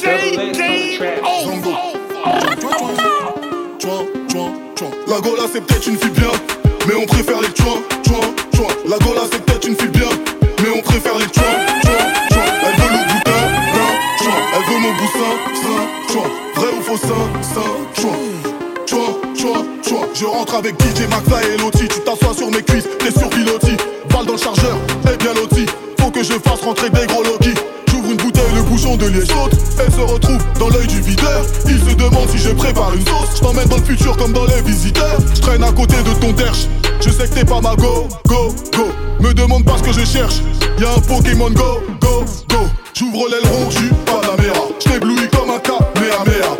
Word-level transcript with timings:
La 0.00 0.10
Gola 5.20 5.42
c'est 5.52 5.60
peut-être 5.60 5.88
une 5.88 5.98
fille 5.98 6.10
bien, 6.10 6.30
mais 6.86 6.94
on 6.94 7.04
préfère 7.04 7.40
les 7.40 7.48
chouins, 7.48 7.82
chouins, 8.06 8.20
chouins. 8.54 8.74
La 8.88 8.96
Gola 8.98 9.22
c'est 9.30 9.44
peut-être 9.44 9.66
une 9.66 9.76
fille 9.76 9.88
bien, 9.88 10.08
mais 10.62 10.68
on 10.76 10.82
préfère 10.82 11.18
les 11.18 11.24
chouins, 11.24 11.42
chouins, 11.84 12.12
chouins. 12.30 12.44
Elle 12.62 12.76
veut 12.80 12.92
le 12.92 12.98
boutin, 13.12 13.40
d'un. 13.74 13.92
Elle 14.54 14.64
veut 14.72 14.78
mon 14.78 14.92
boussin, 14.92 15.32
chouin. 16.12 16.28
Vrai 16.54 16.68
ou 16.78 16.82
faux, 16.82 16.98
chouin, 18.86 19.16
chouin. 19.82 20.06
Je 20.14 20.24
rentre 20.26 20.54
avec 20.54 20.80
DJ 20.80 21.08
Maxa 21.08 21.42
et 21.42 21.56
Loti. 21.58 21.88
Tu 21.88 22.00
t'assois 22.00 22.34
sur 22.36 22.50
mes 22.50 22.62
cuisses, 22.62 22.88
t'es 23.00 23.10
sur 23.10 23.28
pilotis. 23.30 23.76
Balle 24.10 24.26
dans 24.26 24.34
le 24.34 24.38
chargeur, 24.38 24.78
et 25.12 25.16
bien 25.16 25.34
loti. 25.34 25.66
Faut 26.00 26.10
que 26.10 26.22
je 26.22 26.34
fasse 26.34 26.60
rentrer 26.60 26.90
des 26.90 27.06
gros 27.06 27.24
Loki 27.24 27.54
de 28.16 29.06
liège. 29.08 29.26
Saute 29.28 29.52
Elle 29.78 29.92
se 29.92 30.00
retrouve 30.00 30.42
dans 30.58 30.68
l'œil 30.68 30.86
du 30.86 31.00
videur. 31.00 31.42
Il 31.66 31.78
se 31.78 31.94
demande 31.94 32.28
si 32.30 32.38
je 32.38 32.50
prépare 32.50 32.94
une 32.94 33.04
sauce. 33.06 33.36
Je 33.36 33.40
t'emmène 33.40 33.68
dans 33.68 33.76
le 33.76 33.84
futur 33.84 34.16
comme 34.16 34.32
dans 34.32 34.46
les 34.46 34.62
visiteurs. 34.62 35.18
Je 35.34 35.40
traîne 35.40 35.62
à 35.62 35.72
côté 35.72 35.96
de 35.96 36.14
ton 36.20 36.32
derche. 36.32 36.66
Je 37.00 37.10
sais 37.10 37.28
que 37.28 37.34
t'es 37.34 37.44
pas 37.44 37.60
ma 37.60 37.74
go, 37.76 38.08
go, 38.26 38.54
go. 38.74 38.88
Me 39.20 39.34
demande 39.34 39.64
pas 39.64 39.76
ce 39.78 39.82
que 39.82 39.92
je 39.92 40.04
cherche. 40.04 40.40
Y'a 40.80 40.90
un 40.90 41.00
Pokémon 41.00 41.50
go, 41.50 41.82
go, 42.00 42.24
go. 42.48 42.68
J'ouvre 42.94 43.28
l'aileron, 43.28 43.70
j'suis 43.70 43.90
pas 44.06 44.20
la 44.22 44.42
mère. 44.42 44.62
J't'éblouis 44.80 45.28
comme 45.30 45.50
un 45.50 45.58
Kamehameha 45.58 46.56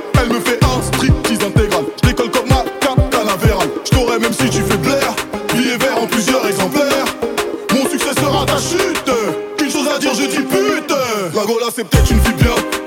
c'est 11.78 11.84
peut-être 11.84 12.10
une 12.10 12.20
fille 12.20 12.34
bien 12.34 12.77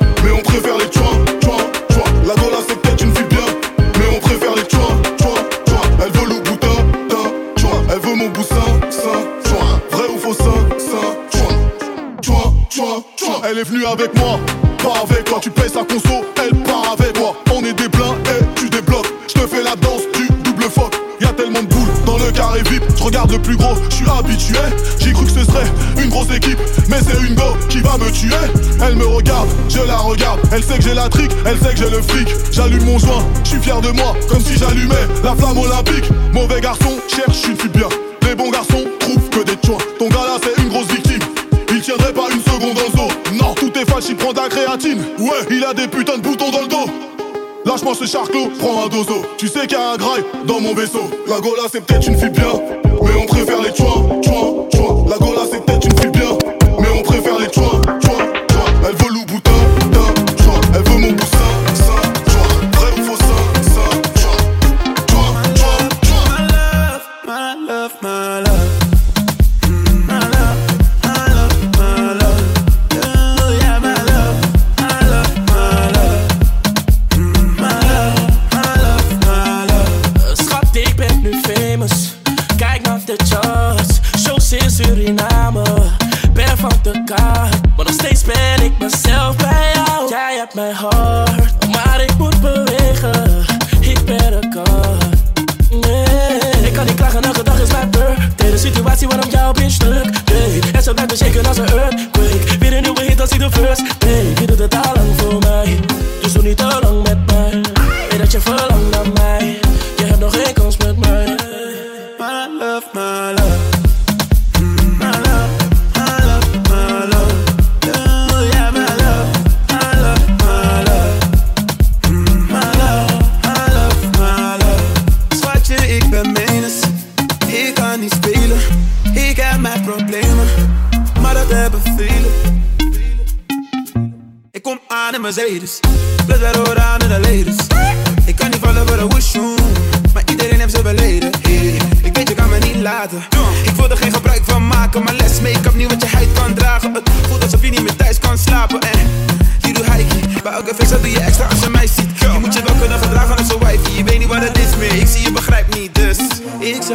Comme 34.30 34.42
si 34.42 34.58
j'allumais 34.58 35.08
la 35.24 35.34
flamme 35.34 35.58
olympique. 35.58 36.10
Mauvais 36.34 36.60
garçon, 36.60 36.98
cherche 37.08 37.48
une 37.48 37.56
fille 37.56 37.70
bien? 37.70 37.88
Les 38.28 38.36
bons 38.36 38.50
garçons 38.50 38.84
trouvent 39.00 39.30
que 39.30 39.44
des 39.44 39.56
choix 39.66 39.78
Ton 39.98 40.10
gars 40.10 40.26
là 40.28 40.38
c'est 40.44 40.62
une 40.62 40.70
grosse 40.70 40.88
victime. 40.88 41.20
Il 41.70 41.82
tiendrait 41.82 42.12
pas 42.12 42.28
une 42.34 42.42
seconde 42.42 42.78
le 42.78 42.98
dos 42.98 43.08
Non, 43.42 43.54
tout 43.56 43.72
est 43.78 43.90
fâche, 43.90 44.06
il 44.10 44.18
prend 44.18 44.34
de 44.34 44.40
la 44.40 44.50
créatine. 44.50 45.02
Ouais, 45.20 45.48
il 45.50 45.64
a 45.64 45.74
des 45.74 45.88
putains 45.88 46.18
de 46.18 46.22
boutons 46.22 46.52
dans 46.52 46.62
le 46.62 46.68
dos. 46.68 46.92
Lâche-moi 47.66 47.94
ce 47.98 48.06
charclos, 48.06 48.50
prends 48.60 48.86
un 48.86 48.90
dozo. 48.90 49.26
Tu 49.38 49.48
sais 49.48 49.62
qu'il 49.62 49.78
y 49.78 49.82
a 49.82 49.92
un 49.92 49.98
graille 49.98 50.26
dans 50.46 50.60
mon 50.60 50.74
vaisseau. 50.74 51.10
La 51.28 51.40
Gola 51.40 51.64
c'est 51.72 51.82
peut-être 51.82 52.08
une 52.08 52.18
fille 52.18 52.30
bien, 52.30 52.52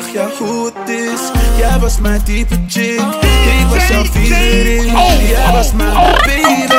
zeg 0.02 0.12
ja 0.12 0.28
hoe 0.38 0.72
het 0.74 0.88
is. 0.88 1.20
Jij 1.58 1.78
was 1.78 1.98
mijn 1.98 2.22
type 2.22 2.54
chick. 2.68 3.00
Ik 3.60 3.66
was 3.70 3.88
jouw 3.88 4.04
viezerik. 4.04 4.82
Jij 5.28 5.52
was 5.52 5.72
mijn 5.72 5.94
baby. 5.94 6.74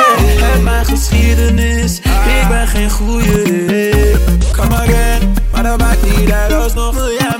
En 0.52 0.62
mijn 0.62 0.84
geschiedenis. 0.84 1.98
Ik 1.98 2.48
ben 2.48 2.66
geen 2.68 2.90
goeie 2.90 3.42
Rick. 3.66 4.18
Come 4.52 4.74
again. 4.74 5.34
Maar 5.52 5.62
dat 5.62 5.78
maakt 5.78 6.18
niet 6.18 6.32
uit 6.32 6.52
alsnog. 6.52 6.94
Wil 6.94 7.10
jij 7.18 7.37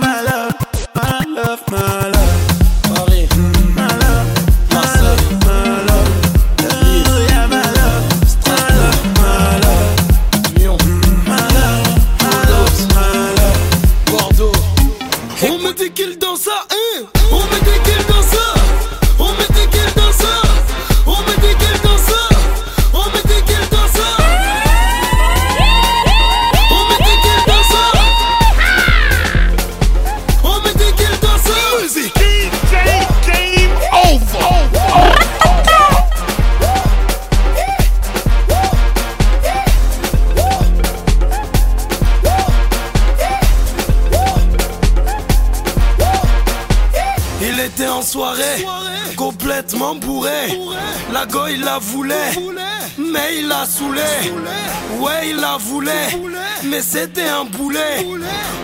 c'était 56.91 57.29
un 57.29 57.45
boulet. 57.45 58.07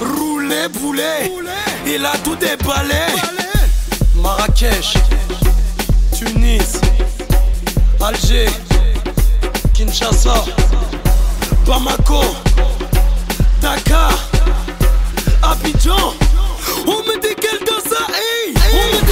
Roulé, 0.01 0.69
boulet. 0.81 1.31
Il 1.87 2.05
a 2.07 2.13
tout 2.25 2.37
déballé. 2.37 3.05
Marrakech, 4.17 4.95
Tunis, 6.17 6.81
Alger, 8.01 8.49
Kinshasa, 9.75 10.45
Bamako, 11.67 12.23
Dakar, 13.61 14.13
Abidjan. 15.43 16.15
On 16.87 17.03
me 17.03 17.21
dit 17.21 17.35
quelle 17.39 17.63
danse 17.67 19.04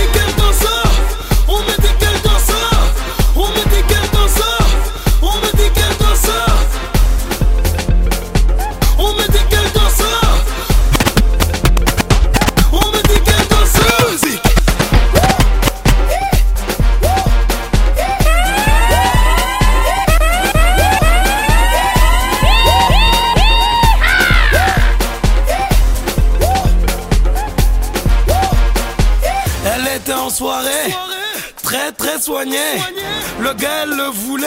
Le 32.44 33.54
gars, 33.54 33.86
le 33.86 34.10
voulait, 34.10 34.46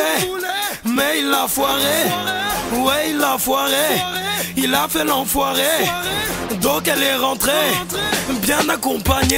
mais 0.84 1.20
il 1.20 1.30
l'a 1.30 1.48
foiré. 1.48 1.80
Ouais, 2.74 3.12
il 3.12 3.18
l'a 3.18 3.38
foiré. 3.38 3.72
Il 4.58 4.76
a 4.76 4.88
fait 4.90 5.06
l'enfoiré. 5.06 5.62
Donc 6.62 6.88
elle 6.88 7.04
est 7.04 7.16
rentrée, 7.16 7.52
bien 8.42 8.68
accompagnée. 8.68 9.38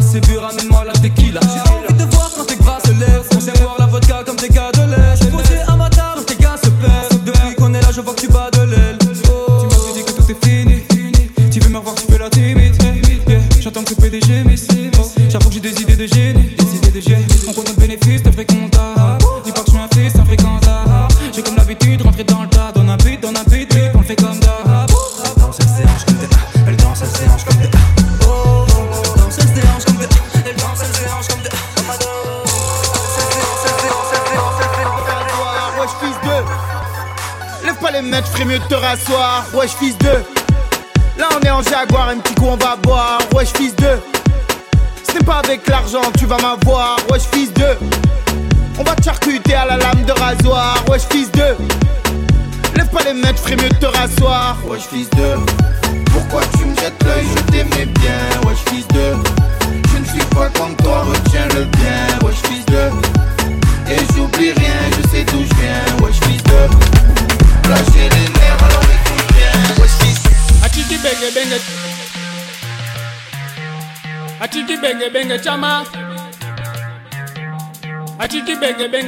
C'est 0.00 0.20
dur. 0.20 0.59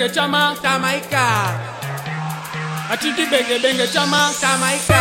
benge 0.03 0.15
chama 0.15 0.55
Jamaica. 0.63 1.25
Achiti 2.91 3.25
benge 3.31 3.59
benge 3.63 3.87
chama 3.93 4.31
Jamaica. 4.41 5.01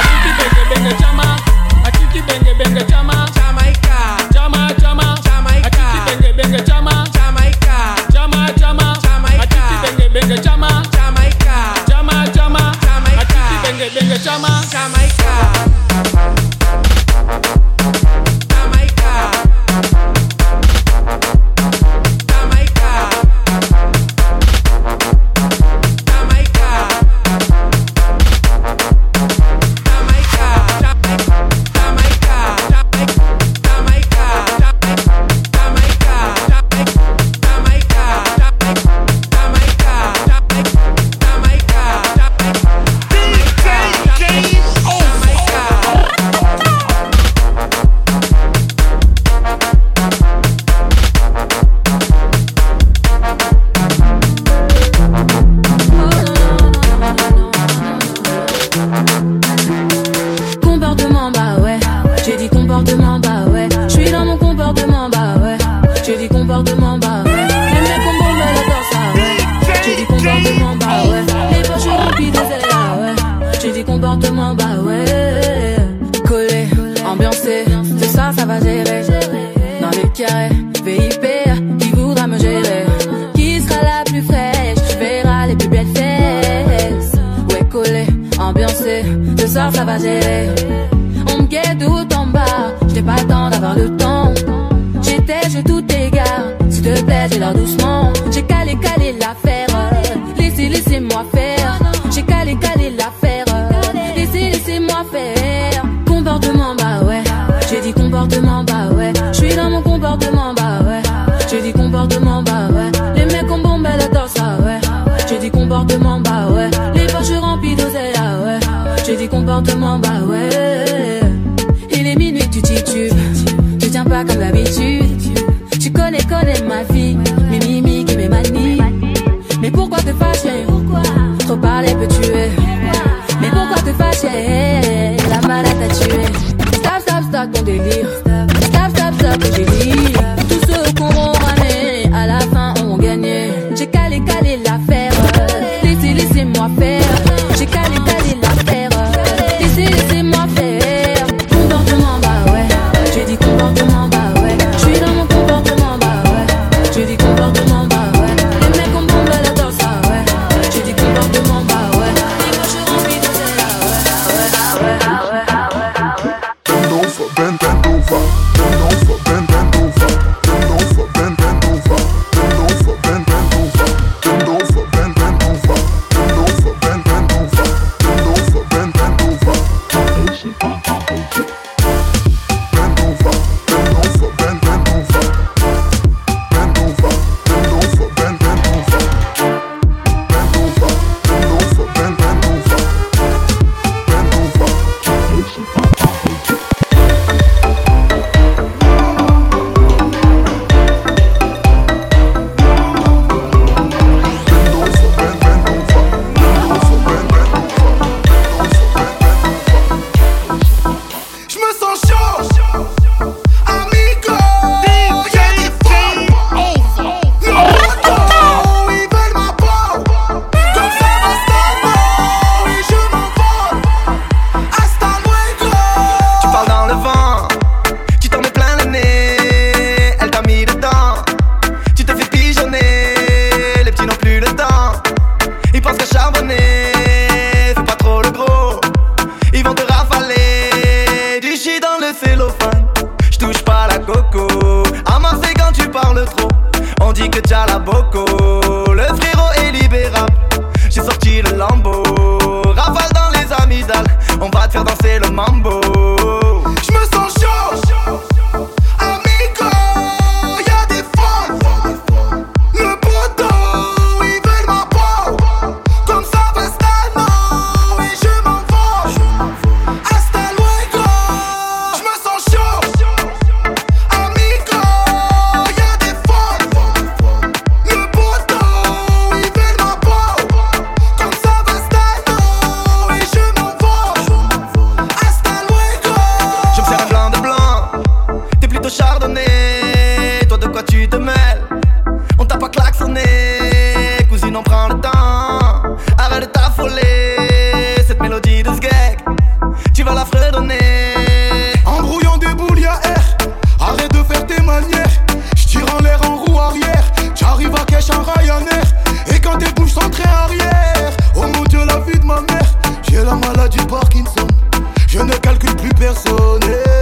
Achiti 0.00 0.30
benge 0.38 0.64
benge 0.70 0.92
chama. 1.00 1.36
Achiti 1.84 2.22
benge 2.22 2.54
benge 2.58 2.84
chama 2.90 3.26
Jamaica. 3.34 3.96
Chama 4.32 4.70
chama 4.80 5.14
Jamaica. 5.24 5.68
Achiti 5.68 5.98
benge 6.06 6.32
benge 6.36 6.60
chama 6.66 7.04
Jamaica. 7.12 7.76
Chama 8.12 8.48
chama 8.60 8.96
Jamaica. 9.02 9.42
Achiti 9.42 9.76
benge 9.82 10.08
benge 10.14 10.38
chama 10.42 10.70
Jamaica. 10.92 11.56
Chama 11.88 12.26
chama 12.34 12.72
Jamaica. 12.80 13.20
Achiti 13.20 13.56
benge 13.64 13.90
benge 13.94 14.18
chama 14.24 14.50
Jamaica. 14.72 15.57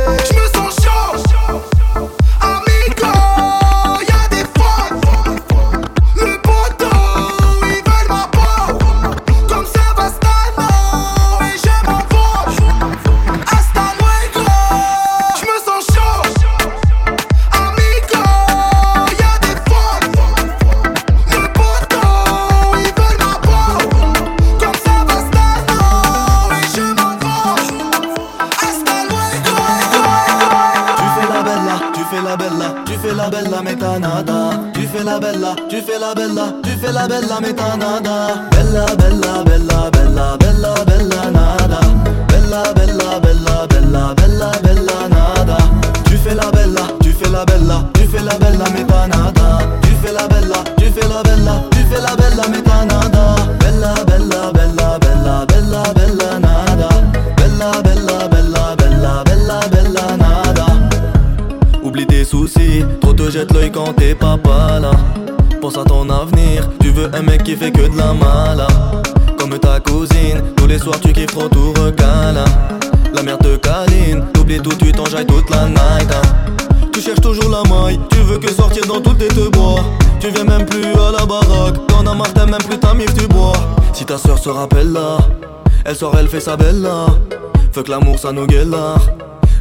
Je 0.06 0.34
me 0.34 0.55
bella, 37.08 37.40
mais 37.40 37.54
t'as 37.54 37.76
nada. 37.76 38.55
tout 74.68 74.76
de 74.76 74.82
suite, 74.82 75.26
toute 75.26 75.50
la 75.50 75.68
night. 75.68 76.10
Hein. 76.10 76.86
Tu 76.92 77.00
cherches 77.00 77.20
toujours 77.20 77.50
la 77.50 77.62
maille, 77.68 78.00
tu 78.10 78.18
veux 78.18 78.38
que 78.38 78.50
sortir 78.52 78.84
dans 78.86 79.00
toutes 79.00 79.18
tes 79.18 79.28
te 79.28 79.48
bois. 79.50 79.80
Tu 80.18 80.28
viens 80.30 80.44
même 80.44 80.66
plus 80.66 80.84
à 80.84 81.12
la 81.12 81.24
baraque, 81.24 81.86
t'en 81.86 82.06
as 82.06 82.14
marre, 82.14 82.46
même 82.46 82.62
plus 82.66 82.78
ta 82.78 82.92
mif, 82.94 83.12
du 83.14 83.26
bois. 83.28 83.52
Si 83.92 84.04
ta 84.04 84.18
soeur 84.18 84.38
se 84.38 84.48
rappelle 84.48 84.92
là, 84.92 85.18
elle 85.84 85.94
sort, 85.94 86.16
elle 86.18 86.28
fait 86.28 86.40
sa 86.40 86.56
belle 86.56 86.82
là. 86.82 87.06
Fuck 87.72 87.88
l'amour, 87.88 88.18
ça 88.18 88.32
nous 88.32 88.46
guélard. 88.46 89.00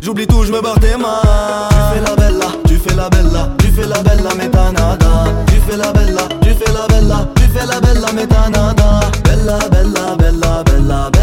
J'oublie 0.02 0.26
tout, 0.26 0.44
je 0.44 0.52
me 0.52 0.62
barre 0.62 0.80
tes 0.80 0.98
mains. 0.98 1.22
Tu 1.70 1.98
fais 1.98 2.02
la 2.02 2.16
belle 2.16 2.38
là, 2.38 2.48
tu 2.68 2.78
fais 2.78 2.96
la 2.96 3.10
belle 3.10 3.32
là, 3.32 3.50
tu 3.60 3.68
fais 3.68 3.88
la 3.88 4.02
belle 4.02 4.24
là, 4.24 4.30
mais 4.38 4.50
t'as 4.50 4.72
nada. 4.72 5.26
Tu 5.48 5.56
fais 5.68 5.78
la 5.78 5.92
belle 5.92 6.14
là, 6.14 6.22
tu 6.42 6.50
fais 6.50 6.74
la 6.74 6.88
belle 6.88 7.08
là, 7.08 7.28
tu 7.36 7.44
fais 7.44 7.66
la 7.66 7.80
belle 7.80 8.02
là, 8.02 8.08
mais 8.16 8.28
t'as 8.28 8.50
nada. 8.50 9.00
Bella, 9.24 9.60
bella, 9.70 10.16
bella, 10.18 10.64
bella, 10.64 11.10
bella. 11.12 11.15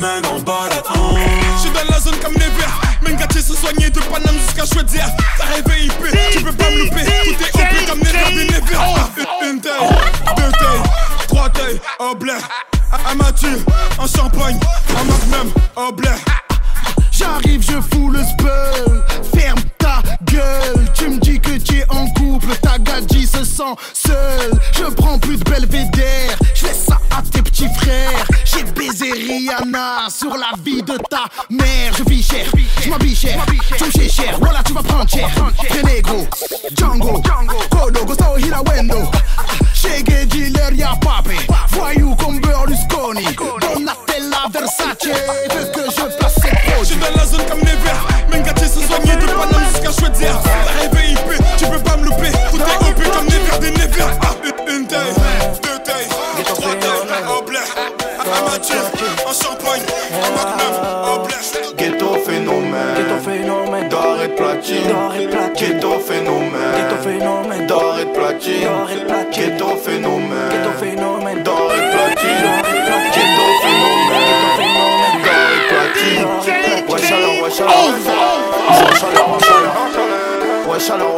ramène 0.00 0.26
en 0.26 0.40
dans 0.40 1.90
la 1.90 2.00
zone 2.00 2.16
comme 2.22 2.34
les 2.34 2.38
verts. 2.38 2.80
Mengaché 3.02 3.40
se 3.40 3.54
soigner 3.54 3.90
de 3.90 4.00
Paname 4.00 4.36
jusqu'à 4.46 4.64
Chaudière. 4.66 5.08
T'as 5.38 5.44
rêvé 5.46 5.86
IP, 5.86 5.92
tu 6.32 6.42
peux 6.42 6.52
pas 6.52 6.70
me 6.70 6.84
louper. 6.84 7.04
Tout 7.04 7.42
est 7.42 7.54
OP 7.54 7.86
comme 7.88 8.00
les 8.00 8.12
verts 8.12 8.30
des 8.30 8.44
nevers. 8.44 9.10
Une 9.42 9.60
taille, 9.60 9.72
deux 10.36 10.52
tailles, 10.52 10.82
trois 11.28 11.48
tailles, 11.50 11.80
un 12.00 12.14
blé. 12.14 12.32
me 31.50 31.65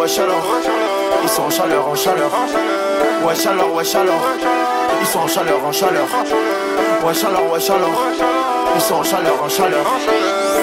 chaleur. 0.09 0.43
Ils 1.23 1.29
sont 1.29 1.43
en 1.43 1.51
chaleur, 1.51 1.87
en 1.87 1.95
chaleur. 1.95 2.31
Ouais, 3.23 3.35
chaleur, 3.35 3.75
ouais, 3.75 3.85
chaleur. 3.85 4.21
Ils 5.01 5.07
sont 5.07 5.19
en 5.21 5.29
chaleur, 5.29 5.59
en 5.65 5.73
chaleur. 5.73 6.07
Ouais, 7.05 7.15
chaleur, 7.15 7.53
ouais, 7.53 7.61
chaleur. 7.61 7.91
Ils 8.75 8.81
sont 8.81 8.95
en 8.95 9.05
chaleur, 9.05 9.43
en 9.43 9.49
chaleur. 9.49 9.85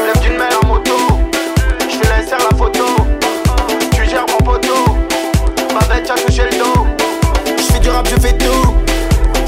Lève 0.06 0.20
d'une 0.22 0.38
main 0.38 0.50
en 0.64 0.68
moto. 0.68 0.94
Je 1.80 1.98
te 1.98 2.08
laisse 2.08 2.32
la 2.32 2.58
photo. 2.58 2.86
Tu 3.94 4.10
gères 4.10 4.26
mon 4.32 4.44
poteau. 4.44 4.98
Ma 5.74 5.94
bête 5.94 6.10
a 6.10 6.16
touché 6.16 6.44
le 6.52 6.58
dos. 6.58 6.88
Je 7.58 7.64
fais 7.64 7.80
du 7.80 7.90
rap, 7.90 8.08
je 8.08 8.20
fais 8.20 8.38
tout. 8.38 8.74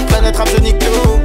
Planète 0.08 0.38
rap, 0.38 0.48
je 0.56 0.62
nique 0.62 0.80
tout. 0.80 1.17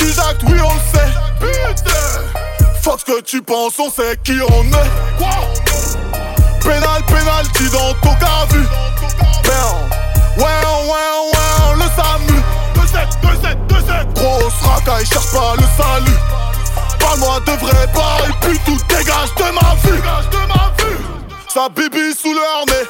Tu 0.00 0.12
tu 0.38 0.52
oui 0.52 0.60
on 0.60 0.74
le 0.74 0.80
sait. 0.92 1.10
Putain! 1.38 2.10
Ce 2.98 3.04
que 3.04 3.20
tu 3.22 3.40
penses, 3.40 3.78
on 3.78 3.90
sait 3.90 4.18
qui 4.24 4.38
on 4.42 4.64
est. 4.64 4.90
Quoi? 5.16 5.28
Pénal, 6.60 7.02
pénalty 7.06 7.70
dans 7.70 7.94
ton 8.02 8.14
cas 8.16 8.46
vu. 8.50 8.60
Ouais, 10.36 10.44
ouais, 10.44 10.54
ouais, 10.92 11.76
le 11.76 11.86
SAMU. 11.96 12.42
2-7, 12.74 13.08
2-7, 13.22 13.56
2-7. 13.68 14.12
Grosse 14.14 14.60
racaille, 14.62 15.06
cherche 15.06 15.32
pas 15.32 15.54
le 15.56 15.62
salut. 15.82 16.18
Parle-moi 16.98 17.40
de 17.46 17.52
vrai 17.52 17.86
bail, 17.94 18.32
puis 18.40 18.58
tout 18.66 18.78
dégage 18.88 19.34
de 19.36 19.44
ma 19.54 19.74
vue. 19.82 19.96
Dégage 19.96 20.28
de 20.30 20.48
ma. 20.48 20.70
Sa 21.48 21.68
bibi 21.68 22.14
sous 22.14 22.32
leur 22.32 22.64
nez. 22.66 22.86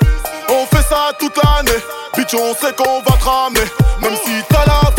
On 0.48 0.66
fait 0.66 0.82
ça 0.88 1.12
toute 1.18 1.36
l'année. 1.36 1.80
Bitch, 2.16 2.34
on 2.34 2.54
sait 2.54 2.74
qu'on 2.74 3.00
va 3.02 3.16
te 3.16 3.24
ramener. 3.24 3.66
Même 4.00 4.16
si 4.24 4.42
t'as 4.48 4.66
la 4.66 4.90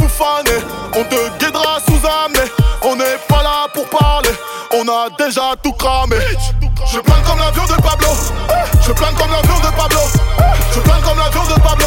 on 0.95 1.03
te 1.03 1.37
guidera 1.39 1.79
sous 1.87 2.07
amener. 2.07 2.51
On 2.83 2.95
n'est 2.95 3.17
pas 3.27 3.43
là 3.43 3.67
pour 3.73 3.87
parler, 3.89 4.29
on 4.73 4.87
a 4.87 5.07
déjà 5.17 5.53
tout 5.63 5.73
cramé. 5.73 6.17
Je 6.91 6.99
plane 6.99 7.21
comme 7.23 7.39
l'avion 7.39 7.63
de 7.63 7.81
Pablo. 7.81 8.07
Je 8.81 8.91
plane 8.91 9.13
comme 9.15 9.31
l'avion 9.31 9.59
de 9.59 9.75
Pablo. 9.75 9.99
Je 10.73 10.79
plane 10.79 11.01
comme 11.01 11.19
l'avion 11.19 11.43
de 11.43 11.61
Pablo. 11.61 11.85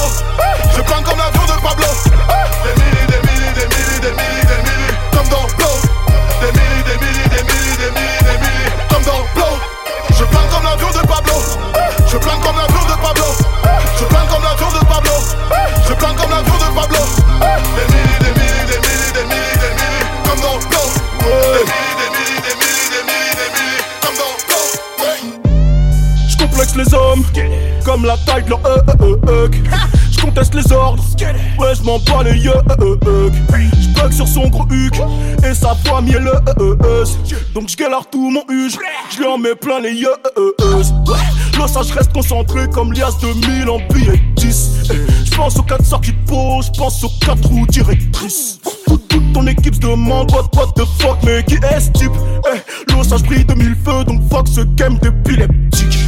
Les 26.77 26.93
hommes. 26.93 27.23
Comme 27.85 28.05
la 28.05 28.17
taille 28.17 28.43
de 28.43 28.51
leur 28.51 28.61
euh 28.67 28.79
euh 29.01 29.17
euh 29.29 29.49
Je 30.11 30.21
conteste 30.21 30.55
les 30.55 30.73
ordres, 30.73 31.05
ouais 31.61 31.75
je 31.77 31.83
m'en 31.85 32.01
bats 32.01 32.25
les 32.25 32.37
yeux 32.37 32.51
euh 32.81 32.97
euh 33.07 33.31
Je 33.81 33.89
bug 33.91 34.13
sur 34.13 34.27
son 34.27 34.49
gros 34.49 34.67
huc. 34.69 34.95
Et 35.49 35.55
sa 35.55 35.77
voix 35.85 36.01
mielleuse 36.01 37.19
Donc 37.55 37.69
je 37.69 37.77
tout 38.11 38.31
mon 38.31 38.43
huge, 38.49 38.77
je 39.13 39.19
lui 39.19 39.27
en 39.27 39.39
mets 39.39 39.55
plein 39.55 39.79
les 39.79 39.93
yeux 39.93 40.09
Là 40.37 41.67
je 41.83 41.93
reste 41.93 42.13
concentré 42.13 42.69
comme 42.71 42.93
lias 42.93 43.15
de 43.23 43.29
1000 43.59 43.69
en 43.69 43.79
billets 43.93 44.21
10 44.37 44.71
Je 45.25 45.37
pense 45.37 45.57
aux 45.57 45.63
4 45.63 45.85
sorties 45.85 46.13
de 46.13 46.29
peau, 46.29 46.61
je 46.61 46.77
pense 46.77 47.05
aux 47.05 47.11
4 47.21 47.47
roues 47.47 47.67
directrices. 47.69 48.59
Toute, 48.87 49.07
toute 49.07 49.33
ton 49.33 49.47
équipe 49.47 49.77
se 49.77 49.81
demande 49.81 50.33
what, 50.33 50.51
what 50.57 50.73
the 50.75 50.85
fuck 50.99 51.19
mais 51.23 51.45
qui 51.45 51.55
est 51.55 51.81
ce 51.81 51.91
type? 51.93 52.13
Eh, 52.53 52.93
l'eau 52.93 53.05
ça 53.05 53.17
brille 53.19 53.45
de 53.45 53.55
mille 53.55 53.77
feux 53.85 54.03
donc 54.05 54.21
fuck 54.29 54.49
ce 54.49 54.63
game 54.63 54.99
d'épileptique 54.99 55.99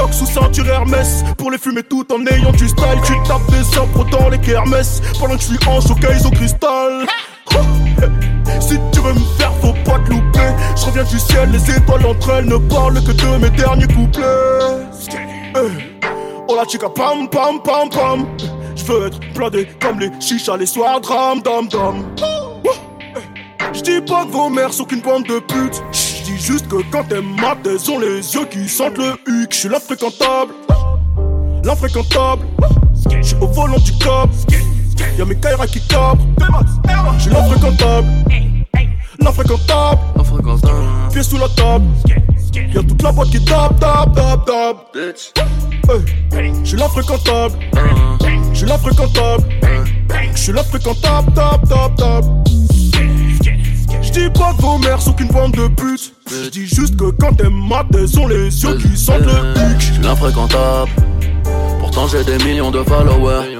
Glock 0.00 0.14
sous 0.14 0.26
ceinture 0.26 0.66
Hermès. 0.66 1.22
Pour 1.36 1.50
les 1.50 1.58
fumer 1.58 1.82
tout 1.82 2.06
en 2.10 2.24
ayant 2.26 2.52
du 2.52 2.68
style 2.68 3.00
Tu 3.04 3.12
tapes 3.28 3.46
des 3.50 3.78
impros 3.78 4.04
dans 4.04 4.30
les 4.30 4.38
kermesses. 4.38 5.02
Pendant 5.18 5.36
que 5.36 5.42
je 5.42 5.48
suis 5.48 5.68
en 5.68 5.80
showcase 5.80 6.26
au 6.26 6.30
cristal. 6.30 7.06
Si 8.60 8.78
tu 8.92 9.00
veux 9.00 9.14
me 9.14 9.20
faire 9.36 9.52
faut 9.60 9.74
pas 9.84 9.98
te 9.98 10.10
louper. 10.10 10.48
Je 10.76 10.86
reviens 10.86 11.04
du 11.04 11.18
ciel, 11.18 11.50
les 11.50 11.76
étoiles 11.76 12.06
entre 12.06 12.30
elles 12.30 12.44
Ne 12.46 12.56
parlent 12.56 13.02
que 13.02 13.12
de 13.12 13.38
mes 13.38 13.50
derniers 13.50 13.88
couplets. 13.88 14.24
Eh, 15.56 15.98
Oh 16.48 16.56
la 16.56 16.64
chica 16.66 16.88
pam 16.88 17.28
pam 17.28 17.60
pam 17.62 17.90
pam. 17.90 18.26
Je 18.76 18.84
veux 18.84 19.06
être 19.06 19.18
blindé 19.34 19.68
comme 19.80 19.98
les 19.98 20.10
chichas 20.20 20.56
les 20.56 20.66
soirs 20.66 21.00
dram 21.00 21.42
dam 21.42 21.68
dam. 21.68 22.04
Je 23.72 23.80
dis 23.80 24.00
pas 24.00 24.24
que 24.24 24.30
vos 24.30 24.48
mères 24.48 24.72
sont 24.72 24.84
qu'une 24.84 25.00
bande 25.00 25.24
de 25.24 25.40
putes 25.40 25.82
dis 26.30 26.44
juste 26.44 26.68
que 26.68 26.76
quand 26.90 27.04
elles 27.10 27.22
matent 27.22 27.66
elles 27.66 27.90
ont 27.90 27.98
les 27.98 28.34
yeux 28.34 28.46
qui 28.50 28.68
sentent 28.68 28.98
le 28.98 29.12
huc 29.26 29.52
Je 29.52 29.56
suis 29.56 29.68
l'infréquentable. 29.68 30.52
L'infréquentable. 31.64 32.42
Je 33.10 33.22
suis 33.22 33.36
au 33.40 33.46
volant 33.46 33.78
du 33.78 33.92
cop 33.92 34.30
Y'a 35.18 35.24
mes 35.24 35.36
Kaira 35.36 35.66
qui 35.66 35.80
cabrent 35.86 36.24
Je 37.16 37.22
suis 37.22 37.30
l'infréquentable. 37.30 38.08
L'infréquentable. 39.18 40.00
Pieds 41.12 41.22
sous 41.22 41.38
la 41.38 41.48
table. 41.48 41.84
Y'a 42.74 42.82
toute 42.82 43.02
la 43.02 43.12
boîte 43.12 43.30
qui 43.30 43.44
tape, 43.44 43.78
tape, 43.80 44.14
tape, 44.14 44.46
tape. 44.46 44.96
Hey, 46.32 46.52
Je 46.62 46.68
suis 46.68 46.78
l'infréquentable. 46.78 47.58
Je 48.52 48.58
suis 48.58 48.66
l'infréquentable. 48.66 49.44
Je 50.34 50.40
suis 50.40 50.52
l'infréquentable, 50.52 51.32
tape, 51.34 51.68
tape, 51.68 51.96
tape 51.96 52.24
Je 54.12 54.18
dis 54.22 54.30
pas 54.30 54.52
que 54.54 54.62
vos 54.62 54.76
mères 54.78 55.00
sont 55.00 55.12
qu'une 55.12 55.28
bande 55.28 55.52
de 55.52 55.68
putes 55.68 56.12
Je 56.28 56.50
dis 56.50 56.66
juste 56.66 56.96
que 56.96 57.10
quand 57.12 57.40
elles 57.40 57.50
matent 57.50 57.94
elles 57.94 58.18
ont 58.18 58.26
les 58.26 58.46
yeux 58.62 58.76
qui 58.76 58.96
sentent 58.96 59.20
le 59.20 59.30
huc 59.54 59.78
Je 59.78 59.92
suis 59.92 60.02
l'infréquentable. 60.02 60.90
Pourtant 61.78 62.08
j'ai 62.08 62.24
des 62.24 62.44
millions 62.44 62.72
de 62.72 62.82
followers. 62.82 63.56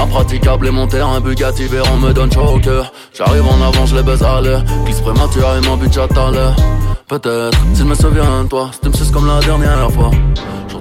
Impraticable 0.00 0.68
et 0.68 0.70
mon 0.70 0.86
terrain 0.86 1.20
Bugatti 1.20 1.66
Veyron 1.66 1.98
me 1.98 2.14
donne 2.14 2.32
chaud. 2.32 2.58
J'arrive 3.12 3.46
en 3.46 3.66
avant, 3.66 3.84
je 3.84 3.96
les 3.96 4.02
baise 4.02 4.22
à 4.22 4.40
l'air. 4.40 4.64
Glisse 4.86 5.00
prématurément, 5.00 5.76
but 5.76 5.92
j'attends 5.92 6.30
l'heure. 6.30 6.56
Peut-être, 7.06 7.58
s'il 7.74 7.84
me 7.84 7.94
souvient 7.94 8.44
de 8.44 8.48
toi, 8.48 8.70
c'était 8.72 8.88
me 8.88 9.12
comme 9.12 9.26
la 9.26 9.40
dernière 9.40 9.90
fois. 9.90 10.10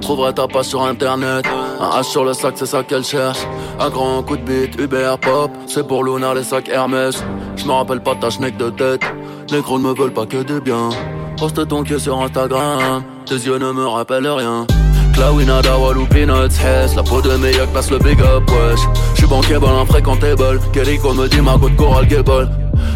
Je 0.06 0.12
retrouverai 0.12 0.34
ta 0.36 0.48
page 0.48 0.66
sur 0.66 0.84
internet. 0.84 1.48
Un 1.80 2.00
H 2.00 2.04
sur 2.04 2.24
le 2.24 2.34
sac, 2.34 2.54
c'est 2.58 2.68
ça 2.68 2.84
qu'elle 2.84 3.04
cherche. 3.04 3.40
Un 3.80 3.90
grand 3.90 4.22
coup 4.22 4.38
de 4.38 4.44
bite, 4.44 4.80
Uber 4.80 5.16
Pop. 5.20 5.50
C'est 5.66 5.88
pour 5.88 6.04
Luna, 6.04 6.36
les 6.36 6.44
sacs 6.44 6.70
Hermès. 6.70 7.24
Je 7.56 7.66
me 7.66 7.72
rappelle 7.72 8.02
pas 8.02 8.14
ta 8.14 8.30
schneck 8.30 8.56
de 8.56 8.70
tête. 8.70 9.02
Les 9.50 9.62
gros 9.62 9.80
ne 9.80 9.86
me 9.86 9.96
veulent 9.96 10.14
pas 10.14 10.28
que 10.28 10.44
du 10.44 10.62
bien. 10.62 10.90
Poste 11.40 11.68
ton 11.68 11.84
queue 11.84 11.98
sur 11.98 12.22
Instagram. 12.22 13.04
Tes 13.26 13.34
yeux 13.34 13.58
ne 13.58 13.72
me 13.72 13.88
rappellent 13.88 14.28
rien. 14.28 14.68
Clawina, 15.16 15.64
Dawalou, 15.64 16.06
Peanuts, 16.06 16.54
Hess 16.64 16.94
La 16.96 17.02
peau 17.02 17.22
de 17.22 17.36
meilleur 17.38 17.66
place 17.70 17.90
le 17.90 17.98
big 17.98 18.20
up, 18.22 18.44
wesh 18.50 18.82
J'suis 19.16 19.28
bankable, 19.28 19.66
infréquentable 19.66 20.60
Keriko 20.74 21.14
me 21.14 21.28
dit 21.30 21.40
Margot 21.40 21.70
de 21.70 21.76
Coral 21.78 22.06
Gable 22.06 22.50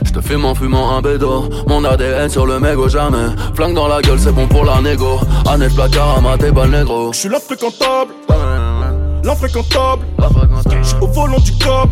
J'te 0.03 0.21
fume 0.21 0.45
en 0.45 0.55
fumant 0.55 0.95
un 0.95 1.01
bédo. 1.01 1.49
Mon 1.67 1.83
ADN 1.83 2.29
sur 2.29 2.45
le 2.45 2.59
mégot 2.59 2.89
jamais. 2.89 3.27
Flingue 3.55 3.75
dans 3.75 3.87
la 3.87 4.01
gueule, 4.01 4.19
c'est 4.19 4.31
bon 4.31 4.47
pour 4.47 4.65
la 4.65 4.81
négo. 4.81 5.19
Annette 5.49 5.75
placard 5.75 6.17
à 6.17 6.21
ma 6.21 6.37
déballe 6.37 6.71
négro 6.71 7.11
Je 7.13 7.19
suis 7.19 7.29
l'infréquentable. 7.29 8.13
L'infréquentable. 9.23 10.03
J'suis 10.81 10.95
au 11.01 11.07
volant 11.07 11.39
du 11.39 11.51
cop 11.53 11.89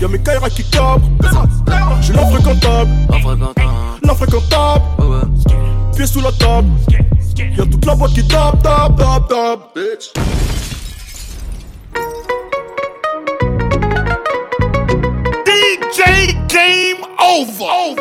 Y'a 0.00 0.08
mes 0.08 0.18
Kaira 0.18 0.50
qui 0.50 0.64
cabrent 0.64 1.08
J'suis 2.00 2.14
l'infréquentable. 2.14 2.90
L'infréquentable. 4.02 4.82
Pieds 5.96 6.06
sous 6.06 6.20
la 6.20 6.32
table. 6.32 6.68
Y'a 7.56 7.64
toute 7.66 7.84
la 7.86 7.94
boîte 7.94 8.12
qui 8.12 8.26
tape, 8.26 8.62
tape, 8.62 8.96
tape, 8.96 9.28
tape 9.28 10.61
Game 15.94 17.04
Over. 17.18 17.96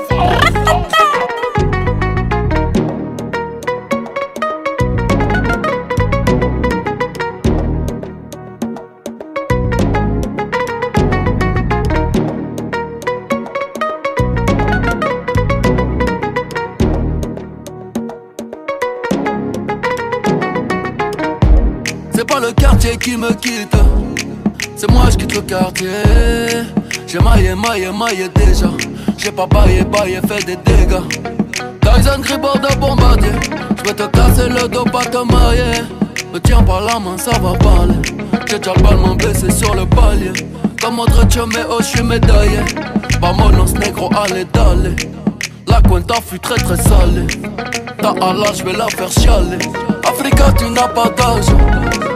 C'est 22.13 22.25
pas 22.25 22.39
le 22.39 22.54
quartier 22.54 22.97
qui 22.97 23.17
me 23.17 23.34
quitte, 23.34 23.75
c'est 24.77 24.89
moi 24.89 25.10
je 25.12 25.17
quitte 25.17 25.36
le 25.36 25.41
quartier. 25.41 26.81
J'ai 27.12 27.19
maillé, 27.19 27.54
maillé, 27.56 27.91
maillé 27.91 28.30
déjà. 28.30 28.67
J'ai 29.17 29.32
pas 29.32 29.45
baillé, 29.45 29.84
baillé, 29.84 30.21
fait 30.21 30.45
des 30.45 30.56
dégâts. 30.56 31.04
Tyson 31.82 32.21
Gribord 32.21 32.58
de 32.60 32.74
bombardier. 32.80 33.34
Je 33.78 33.84
vais 33.84 33.93
te 33.93 34.04
casser 34.04 34.47
le 34.47 34.65
dos, 34.69 34.86
pas 34.86 35.04
te 35.04 35.17
mailler. 35.17 35.82
Me 36.34 36.39
tiens 36.39 36.63
par 36.63 36.80
la 36.80 37.00
main, 37.00 37.17
ça 37.17 37.32
va 37.39 37.52
parler. 37.58 37.95
J'ai 38.47 38.60
déjà 38.60 38.74
le 38.78 38.82
ballon 38.82 39.15
blessé 39.15 39.52
sur 39.52 39.76
le 39.76 39.86
palier. 39.88 40.32
Comme 40.82 41.00
autre 41.00 41.28
mais 41.47 41.65
oh, 41.69 41.80
je 41.80 41.86
suis 41.86 42.02
médaillé. 42.04 42.60
Vamonos 43.19 43.74
négro, 43.74 44.10
allez, 44.15 44.45
d'aller. 44.45 44.95
La 45.67 45.82
cuenta 45.82 46.15
fut 46.26 46.39
très 46.39 46.56
très 46.56 46.78
salée. 46.78 47.28
Ta 48.02 48.12
Allah, 48.21 48.54
je 48.58 48.63
vais 48.63 48.71
la 48.71 48.88
faire 48.88 49.12
chialer. 49.12 49.60
Africa, 50.08 50.45
tu 50.58 50.69
n'as 50.69 50.88
pas 50.88 51.10
d'âge. 51.10 51.47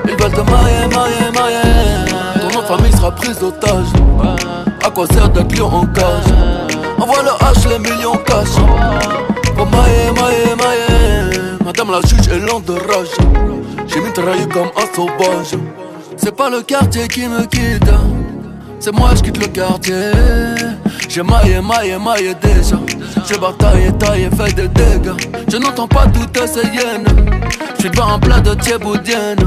Ils 0.06 0.12
veulent 0.12 0.32
te 0.32 0.50
mailler, 0.50 0.88
mailler, 0.88 1.32
mailler. 1.34 2.40
Ton 2.40 2.62
nom 2.62 2.66
famille 2.66 2.94
sera 2.94 3.12
prise 3.12 3.40
d'otage. 3.40 3.88
À 4.86 4.92
quoi 4.92 5.08
sert 5.08 5.30
d'être 5.30 5.58
lion 5.58 5.66
en 5.66 5.88
cage? 5.88 6.32
Envoie 7.00 7.24
le 7.24 7.32
H, 7.44 7.68
les 7.70 7.80
millions 7.80 8.18
cash. 8.18 8.50
Oh 9.58 9.66
mailler, 9.66 10.12
mailler, 10.14 10.56
mailler. 10.56 11.58
Madame 11.66 11.90
la 11.90 12.02
juge 12.02 12.28
est 12.28 12.38
lente 12.38 12.66
de 12.66 12.74
rage. 12.74 13.08
J'ai 13.88 14.00
mitraillé 14.00 14.46
comme 14.48 14.70
un 14.78 14.96
sauvage. 14.96 15.60
C'est 16.18 16.36
pas 16.36 16.52
le 16.52 16.62
quartier 16.62 17.08
qui 17.08 17.26
me 17.28 17.46
quitte. 17.48 17.90
C'est 18.80 18.94
moi, 18.94 19.10
je 19.16 19.24
quitte 19.24 19.40
le 19.40 19.48
quartier. 19.48 20.12
J'ai 21.10 21.24
maillé, 21.24 21.62
maillé, 21.62 21.98
maillé 21.98 22.36
déjà. 22.36 22.78
J'ai 23.28 23.40
bataillé, 23.40 23.92
taillé, 23.94 24.30
fait 24.38 24.54
des 24.54 24.68
dégâts. 24.68 25.18
Je 25.52 25.58
n'entends 25.58 25.88
pas 25.88 26.06
toutes 26.06 26.48
ces 26.48 26.62
hyènes. 26.62 27.08
J'suis 27.80 27.90
pas 27.90 28.06
un 28.06 28.20
plat 28.20 28.40
de 28.40 28.54
thieboudienne. 28.54 29.40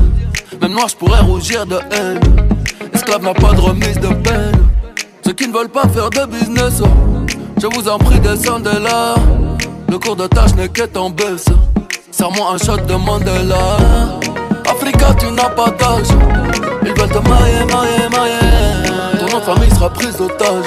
Même 0.61 0.73
noir, 0.73 0.89
j'pourrais 0.89 1.21
rougir 1.21 1.65
de 1.65 1.77
haine. 1.93 2.19
Esclave 2.93 3.23
n'a 3.23 3.35
pas 3.35 3.53
de 3.53 3.61
remise 3.61 4.01
de 4.01 4.09
peine. 4.09 4.69
Ceux 5.29 5.35
qui 5.35 5.47
ne 5.47 5.53
veulent 5.53 5.69
pas 5.69 5.87
faire 5.89 6.09
de 6.09 6.25
business, 6.25 6.81
oh, 6.83 6.87
je 7.61 7.67
vous 7.67 7.87
en 7.87 7.99
prie, 7.99 8.19
descendez 8.19 8.79
là. 8.83 9.15
Le 9.91 9.99
cours 9.99 10.17
de 10.17 10.27
tâche 10.27 10.55
n'est 10.55 10.71
qu'être 10.71 10.97
en 10.97 11.11
baisse. 11.11 11.45
Serre-moi 12.11 12.55
un 12.55 12.57
shot 12.57 12.79
de 12.79 12.95
Mandela. 12.95 13.77
Africa, 14.67 15.09
tu 15.19 15.31
n'as 15.33 15.51
pas 15.51 15.69
d'âge. 15.69 16.07
Ils 16.83 16.99
veulent 16.99 17.11
te 17.11 17.19
mailler, 17.29 17.63
mailler, 17.67 18.09
mailler. 18.11 19.19
Ton 19.21 19.27
nom 19.27 19.41
de 19.41 19.45
famille 19.45 19.71
sera 19.71 19.91
prise 19.91 20.17
d'otage. 20.17 20.65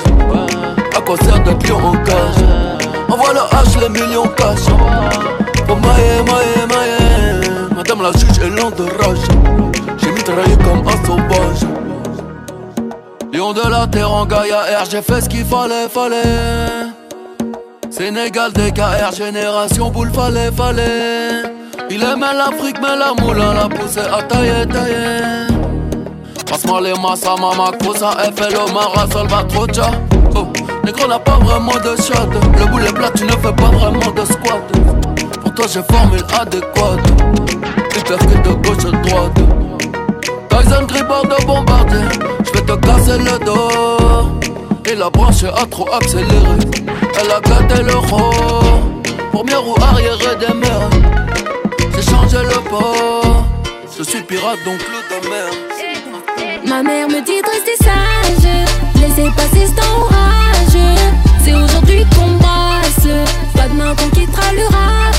À 0.96 1.02
quoi 1.02 1.18
sert 1.18 1.42
d'être 1.42 1.68
lion 1.68 1.84
en 1.84 1.98
cage? 2.04 2.46
Envoie 3.10 3.34
le 3.34 3.40
H, 3.40 3.80
les 3.82 3.90
millions 3.90 4.28
cash. 4.38 4.66
Pour 5.66 5.78
mailler, 5.78 6.22
mailler, 6.28 6.68
mailler. 6.70 7.50
Madame 7.76 8.04
la 8.04 8.12
juge 8.12 8.38
est 8.38 8.62
lente 8.62 8.78
de 8.78 8.84
rage. 8.84 9.26
J'ai 9.98 10.12
mitraillé 10.12 10.56
comme 10.58 10.88
un 10.88 11.04
sauvage. 11.08 11.81
Lion 13.34 13.54
de 13.54 13.62
la 13.62 13.88
terre 13.88 14.12
en 14.12 14.26
Gaïa 14.26 14.60
R, 14.82 14.86
j'ai 14.90 15.02
fait 15.02 15.22
ce 15.22 15.30
qu'il 15.30 15.46
fallait, 15.46 15.88
fallait. 15.88 16.92
Sénégal, 17.90 18.52
DKR, 18.52 19.14
génération 19.16 19.90
boule, 19.90 20.12
fallait, 20.14 20.52
fallait. 20.52 21.44
Il 21.90 22.04
aimait 22.04 22.34
l'Afrique, 22.34 22.78
mais 22.82 22.98
la 22.98 23.14
moulin 23.22 23.54
l'a 23.54 23.70
poussé 23.70 24.00
à 24.00 24.22
tailler, 24.24 24.66
tailler. 24.68 25.48
Passe-moi 26.46 26.82
les 26.82 26.94
massa, 26.94 27.36
mama, 27.40 27.72
cosa, 27.82 28.12
FLO, 28.36 28.68
Mara, 28.74 29.08
Salvatrocha. 29.10 29.92
Oh, 30.36 30.48
négro 30.84 31.08
n'a 31.08 31.20
pas 31.20 31.40
vraiment 31.40 31.76
de 31.76 32.02
shot. 32.02 32.28
Le 32.60 32.66
boulet 32.66 32.92
plat, 32.92 33.12
tu 33.16 33.24
ne 33.24 33.32
fais 33.32 33.54
pas 33.54 33.72
vraiment 33.72 34.12
de 34.12 34.26
squat. 34.26 34.62
Pour 35.42 35.54
toi, 35.54 35.66
j'ai 35.74 35.84
formule 35.84 36.24
adéquate. 36.38 37.00
Que 37.90 38.50
de 38.50 38.54
gauche 38.56 38.86
à 38.86 38.92
droite. 39.08 39.51
Tyson 40.62 40.86
grippeur 40.86 41.24
de 41.24 41.46
bombardier. 41.46 42.00
J'vais 42.46 42.62
te 42.62 42.74
casser 42.74 43.18
le 43.18 43.46
dos. 43.46 44.40
Et 44.86 44.96
la 44.96 45.10
branche 45.10 45.44
a 45.44 45.66
trop 45.66 45.88
accéléré. 45.94 46.58
Elle 47.20 47.32
a 47.32 47.40
gâté 47.42 47.84
le 47.84 47.96
roi. 47.96 48.32
Première 49.32 49.62
roue 49.62 49.76
arrière 49.82 50.18
des 50.40 50.54
mers. 50.54 50.90
J'ai 51.96 52.02
changé 52.04 52.38
le 52.44 52.70
port. 52.70 53.46
Je 53.98 54.04
suis 54.04 54.22
pirate 54.22 54.60
donc 54.66 54.80
le 54.92 55.00
de 55.10 55.30
mer. 55.30 55.48
Ma 56.68 56.84
mère 56.84 57.08
me 57.08 57.22
dit 57.26 57.42
de 57.42 57.48
rester 57.48 57.76
sage, 57.84 58.52
laissez 58.96 59.30
passer 59.36 59.66
ce 59.66 59.76
temps 59.76 60.02
orageux. 60.02 61.02
C'est 61.44 61.54
aujourd'hui 61.54 62.06
qu'on 62.16 62.38
brasse, 62.38 63.08
pas 63.56 63.68
demain 63.68 63.96
qu'on 63.96 64.10
quittera 64.10 64.54
le 64.54 64.66
rap. 64.66 65.11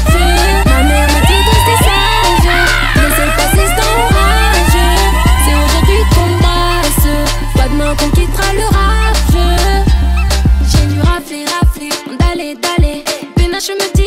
Pénache 13.64 13.78
me 13.78 13.94
dit, 13.94 14.01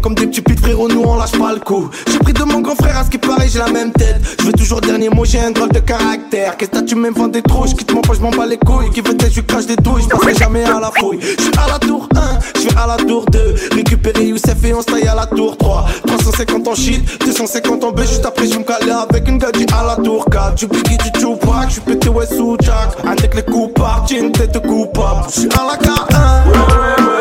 comme 0.00 0.14
des 0.14 0.26
petits 0.26 0.40
putes 0.40 0.60
frérot, 0.60 0.88
nous 0.88 1.02
on 1.02 1.16
lâche 1.16 1.32
pas 1.32 1.52
le 1.52 1.60
coup. 1.60 1.88
J'ai 2.10 2.18
pris 2.18 2.32
de 2.32 2.42
mon 2.44 2.60
grand 2.60 2.74
frère, 2.74 2.98
à 2.98 3.04
ce 3.04 3.10
qui 3.10 3.18
paraît, 3.18 3.48
j'ai 3.48 3.58
la 3.58 3.68
même 3.68 3.92
tête. 3.92 4.16
Je 4.40 4.46
veux 4.46 4.52
toujours 4.52 4.80
dernier 4.80 5.08
mot, 5.08 5.24
j'ai 5.24 5.40
un 5.40 5.50
drôle 5.50 5.70
de 5.70 5.80
caractère. 5.80 6.56
Qu'est-ce 6.56 6.70
que 6.70 6.84
tu 6.84 6.94
m'aimes 6.94 7.14
vendre 7.14 7.32
des 7.32 7.42
trous, 7.42 7.64
quitte 7.64 7.92
mon 7.92 8.00
poche, 8.00 8.20
m'en 8.20 8.30
bats 8.30 8.46
les 8.46 8.58
couilles. 8.58 8.90
Qui 8.90 9.00
veut 9.00 9.16
tête, 9.16 9.32
je 9.32 9.40
crache 9.40 9.66
des 9.66 9.76
douilles, 9.76 10.02
je 10.02 10.38
jamais 10.38 10.64
à 10.64 10.80
la 10.80 10.90
fouille. 10.98 11.18
Je 11.20 11.42
suis 11.42 11.52
à 11.58 11.66
la 11.72 11.78
tour 11.78 12.08
1, 12.14 12.20
je 12.54 12.60
suis 12.60 12.70
à 12.76 12.86
la 12.86 12.96
tour 12.96 13.24
2. 13.26 13.54
Récupérer 13.72 14.24
Youssef 14.24 14.64
et 14.64 14.74
on 14.74 14.80
se 14.80 14.86
taille 14.86 15.08
à 15.08 15.14
la 15.14 15.26
tour 15.26 15.56
3. 15.56 15.86
350 16.06 16.68
en 16.68 16.74
shit, 16.74 17.24
250 17.24 17.84
en 17.84 17.92
B, 17.92 18.00
juste 18.00 18.26
après 18.26 18.46
je 18.46 18.58
me 18.58 18.64
caler 18.64 18.92
avec 18.92 19.28
une 19.28 19.38
gadji 19.38 19.66
à 19.72 19.84
la 19.84 19.96
tour 20.02 20.24
4. 20.30 20.54
Du 20.54 20.66
Biggie, 20.66 20.98
du 20.98 21.12
Tupac, 21.12 21.68
je 21.68 21.72
suis 21.72 21.80
pété 21.80 22.08
ouais 22.08 22.26
sous 22.26 22.56
Jack. 22.60 22.96
Avec 23.06 23.34
les 23.34 23.42
coups 23.42 23.74
partent, 23.74 24.08
j'ai 24.08 24.18
une 24.18 24.32
tête 24.32 24.58
coupable. 24.66 25.26
Je 25.28 25.40
suis 25.40 25.48
à 25.50 25.66
la 25.66 25.76
K1. 25.76 25.98
Je 26.46 27.02
suis 27.02 27.17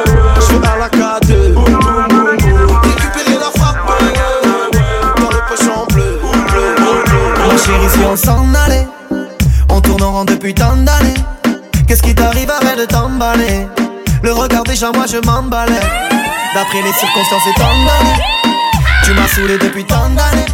s'en 8.18 8.46
on 9.70 9.82
tourne 9.82 10.04
en 10.04 10.12
rond 10.12 10.26
depuis 10.26 10.54
tant 10.54 10.76
d'années. 10.76 11.14
Qu'est-ce 11.88 12.02
qui 12.02 12.16
t'arrive, 12.16 12.50
arrête 12.50 12.80
de 12.80 12.86
t'emballer? 12.86 13.68
Le 14.24 14.34
regard 14.34 14.64
déjà, 14.64 14.92
moi 14.92 15.06
je 15.08 15.18
m'emballais. 15.18 15.80
D'après 16.56 16.82
les 16.82 16.94
circonstances 16.94 17.48
étant 17.48 17.70
données, 17.70 18.54
tu 19.04 19.14
m'as 19.14 19.28
saoulé 19.28 19.58
depuis 19.58 19.86
tant 19.86 20.10
d'années. 20.10 20.46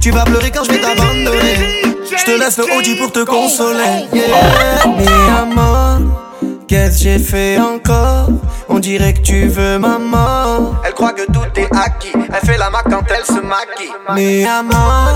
Tu 0.00 0.10
vas 0.10 0.24
pleurer 0.24 0.50
quand 0.50 0.64
je 0.64 0.72
vais 0.72 0.80
t'abandonner. 0.80 1.82
Je 2.16 2.24
te 2.24 2.30
laisse 2.30 2.58
le 2.58 2.64
Audi 2.76 2.96
pour 2.96 3.12
te 3.12 3.24
consoler. 3.24 4.06
Yeah. 4.12 4.24
Qu'est-ce 6.68 6.98
que 6.98 7.04
j'ai 7.04 7.18
fait 7.18 7.58
encore? 7.60 8.28
On 8.68 8.78
dirait 8.78 9.14
que 9.14 9.20
tu 9.20 9.46
veux 9.46 9.78
ma 9.78 9.98
mort. 9.98 10.74
Elle 10.84 10.94
croit 10.94 11.12
que 11.12 11.26
tout 11.26 11.40
est 11.56 11.68
acquis. 11.76 12.12
Elle 12.14 12.48
fait 12.48 12.58
la 12.58 12.70
mac 12.70 12.84
quand 12.90 13.02
elle 13.08 13.24
se 13.24 13.40
maquille. 13.40 13.92
Mais 14.14 14.44
amant, 14.46 15.12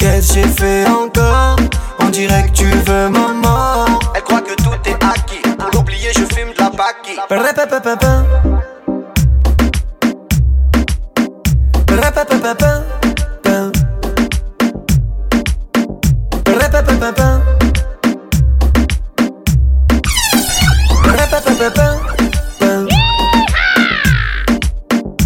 qu'est-ce 0.00 0.28
que 0.28 0.34
j'ai 0.34 0.48
fait 0.48 0.86
encore 0.88 1.56
On 2.00 2.08
dirait 2.08 2.46
que 2.46 2.52
tu 2.52 2.64
veux 2.64 3.08
ma 3.08 3.28
mort. 3.34 3.98
Elle 4.14 4.22
croit 4.22 4.40
que 4.40 4.54
tout 4.54 4.70
est 4.86 5.04
acquis. 5.04 5.42
Pour 5.58 5.70
l'oublier, 5.72 6.10
je 6.14 6.24
fume 6.34 6.52
de 6.56 6.58
la 6.58 6.70
paquille. 6.70 7.18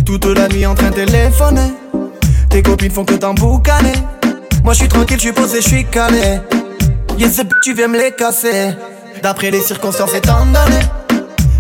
Toute 0.05 0.25
la 0.27 0.49
nuit 0.49 0.67
en 0.67 0.75
train 0.75 0.91
de 0.91 0.95
téléphoner. 0.95 1.73
Tes 2.51 2.63
copines 2.63 2.91
font 2.91 3.05
que 3.05 3.15
t'emboucaner. 3.15 3.84
Moi 4.65 4.73
je 4.73 4.79
suis 4.79 4.89
tranquille, 4.89 5.19
je 5.19 5.25
suis 5.25 5.33
posé, 5.33 5.61
je 5.61 5.69
suis 5.69 5.85
calé. 5.85 6.41
Yes, 7.19 7.39
tu 7.63 7.75
viens 7.75 7.87
me 7.87 7.99
les 7.99 8.13
casser. 8.13 8.75
D'après 9.23 9.51
les 9.51 9.61
circonstances 9.61 10.15
étant 10.15 10.47
donné 10.47 10.81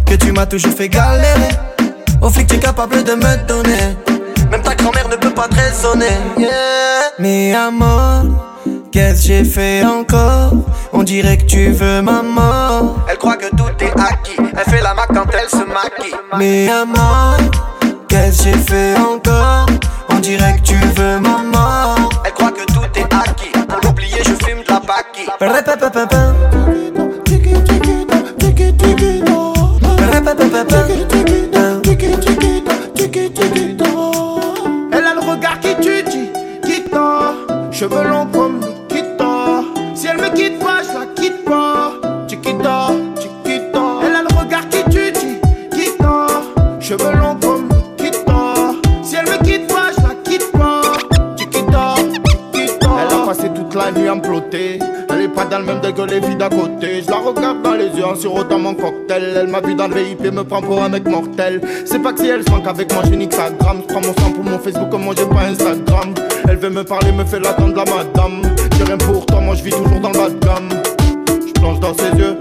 que 0.07 0.15
tu 0.15 0.33
m'as 0.33 0.47
toujours 0.47 0.73
fait 0.73 0.89
galérer. 0.89 1.51
Au 2.23 2.31
flic, 2.31 2.47
tu 2.47 2.57
es 2.57 2.59
capable 2.59 3.05
de 3.05 3.13
me 3.13 3.47
donner. 3.47 3.95
Même 4.51 4.63
ta 4.63 4.75
grand-mère 4.75 5.07
ne 5.11 5.17
peut 5.17 5.35
pas 5.35 5.49
te 5.49 5.55
raisonner. 5.55 6.17
Yeah. 6.39 6.49
Mais 7.19 7.55
amour, 7.55 8.23
qu'est-ce 8.91 9.21
que 9.21 9.29
j'ai 9.29 9.45
fait 9.45 9.85
encore? 9.85 10.53
On 10.95 11.03
dirait 11.03 11.37
que 11.37 11.45
tu 11.45 11.73
veux 11.73 12.01
ma 12.01 12.23
mort. 12.23 12.97
Elle 13.11 13.19
croit 13.19 13.37
que 13.37 13.51
tout 13.55 13.69
est 13.81 14.01
acquis. 14.01 14.39
Elle 14.39 14.73
fait 14.73 14.81
la 14.81 14.95
mac 14.95 15.09
quand 15.13 15.27
elle 15.39 15.51
se 15.51 15.57
maquille. 15.57 16.15
Mais 16.39 16.71
amour, 16.71 17.37
qu'est-ce 18.09 18.39
que 18.39 18.45
j'ai 18.45 18.59
fait 18.59 18.95
encore? 18.97 19.67
On 20.09 20.21
dirait 20.21 20.57
que 20.57 20.63
tu 20.63 20.77
veux 20.97 21.21
ma 21.21 21.43
mort. 21.43 22.14
Paquille. 30.65 31.24
Que 55.93 56.03
les 56.03 56.21
filles 56.21 56.37
d'à 56.37 56.49
côté. 56.49 57.03
Je 57.03 57.11
la 57.11 57.19
regarde 57.19 57.63
dans 57.63 57.75
les 57.75 57.89
yeux 57.89 58.05
en 58.05 58.15
sirotant 58.15 58.59
mon 58.59 58.75
cocktail. 58.75 59.35
Elle 59.37 59.49
m'a 59.49 59.61
vu 59.61 59.75
dans 59.75 59.89
le 59.89 59.95
VIP, 59.95 60.33
me 60.33 60.43
prend 60.43 60.63
pour 60.63 60.83
un 60.83 60.89
mec 60.89 61.07
mortel. 61.07 61.61
C'est 61.85 62.01
pas 62.01 62.13
que 62.13 62.21
si 62.21 62.29
elle 62.29 62.43
sent 62.43 62.63
qu'avec 62.65 62.93
moi 62.93 63.03
j'ai 63.09 63.17
nique 63.17 63.33
sa 63.33 63.51
gramme. 63.51 63.83
Je 63.83 63.93
prends 63.93 64.01
mon 64.01 64.15
sang 64.15 64.33
pour 64.35 64.45
mon 64.45 64.59
Facebook, 64.59 64.91
comme 64.91 65.05
moi 65.05 65.15
j'ai 65.17 65.27
pas 65.27 65.43
Instagram. 65.43 66.15
Elle 66.49 66.57
veut 66.57 66.71
me 66.71 66.85
parler, 66.85 67.13
me 67.13 67.25
fait 67.25 67.41
l'attendre 67.41 67.75
la 67.77 67.85
madame. 67.85 68.43
J'ai 68.77 68.85
rien 68.85 68.99
pour 68.99 69.27
toi, 69.27 69.41
moi 69.41 69.55
je 69.55 69.65
vis 69.65 69.71
toujours 69.71 70.01
dans 70.01 70.11
le 70.11 70.19
bas 70.19 70.31
de 70.31 70.39
gamme. 70.45 70.69
Je 71.47 71.53
plonge 71.53 71.81
dans 71.81 71.95
ses 71.95 72.19
yeux, 72.19 72.39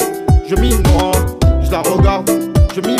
je 0.47 0.56
m'y 0.56 0.69
noie. 0.69 1.12
Je 1.63 1.71
la 1.71 1.82
regarde, 1.82 2.29
je 2.75 2.82
m'y 2.82 2.95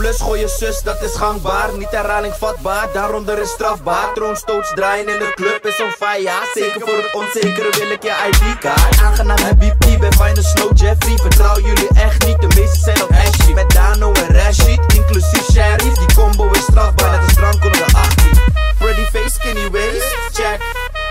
plus, 0.00 0.20
gooi 0.20 0.48
zus, 0.48 0.82
dat 0.82 1.02
is 1.02 1.14
gangbaar. 1.14 1.68
Niet 1.76 1.90
herhaling 1.90 2.34
vatbaar, 2.34 2.88
daaronder 2.92 3.38
is 3.38 3.50
strafbaar. 3.50 4.12
Troonstoots 4.14 4.72
draaien 4.74 5.08
in 5.08 5.18
de 5.18 5.32
club 5.34 5.66
is 5.66 5.80
on 5.80 5.90
fire. 5.90 6.30
Zeker 6.54 6.80
voor 6.80 6.96
het 6.96 7.14
onzekere 7.14 7.70
wil 7.78 7.90
ik 7.90 8.02
je 8.02 8.14
ID-kaart. 8.28 9.00
Aangenaam 9.02 9.38
Habibi, 9.38 9.98
ben 9.98 10.12
fijne 10.12 10.42
Snow 10.42 10.70
Jeffrey. 10.74 11.16
Vertrouw 11.16 11.58
jullie 11.60 11.88
echt 11.94 12.26
niet, 12.26 12.40
de 12.40 12.60
meeste 12.60 12.78
zijn 12.78 13.02
op 13.02 13.10
Ashley. 13.10 13.54
Met 13.54 13.70
Dano 13.70 14.12
en 14.12 14.34
Rashid, 14.34 14.80
inclusief 14.94 15.50
Sheriff. 15.52 15.98
Die 15.98 16.14
combo 16.14 16.50
is 16.50 16.62
strafbaar, 16.62 17.10
net 17.10 17.20
als 17.20 17.34
drank 17.34 17.64
onder 17.64 17.86
de 17.86 17.92
18. 17.92 18.42
Pretty 18.78 19.04
face, 19.12 19.30
skinny 19.30 19.70
waist, 19.70 20.14
check. 20.32 20.60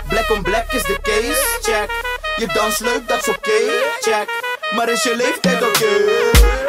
Black 0.08 0.30
on 0.30 0.42
black 0.42 0.72
is 0.72 0.82
the 0.82 0.98
case, 1.02 1.42
check. 1.62 1.90
Je 2.36 2.46
dans 2.54 2.78
leuk, 2.78 3.08
dat 3.08 3.18
is 3.18 3.28
oké, 3.28 3.60
check. 4.00 4.28
Maar 4.76 4.88
is 4.88 5.02
je 5.02 5.16
leeftijd 5.16 5.62
oké? 5.62 5.78
Dus 5.78 6.59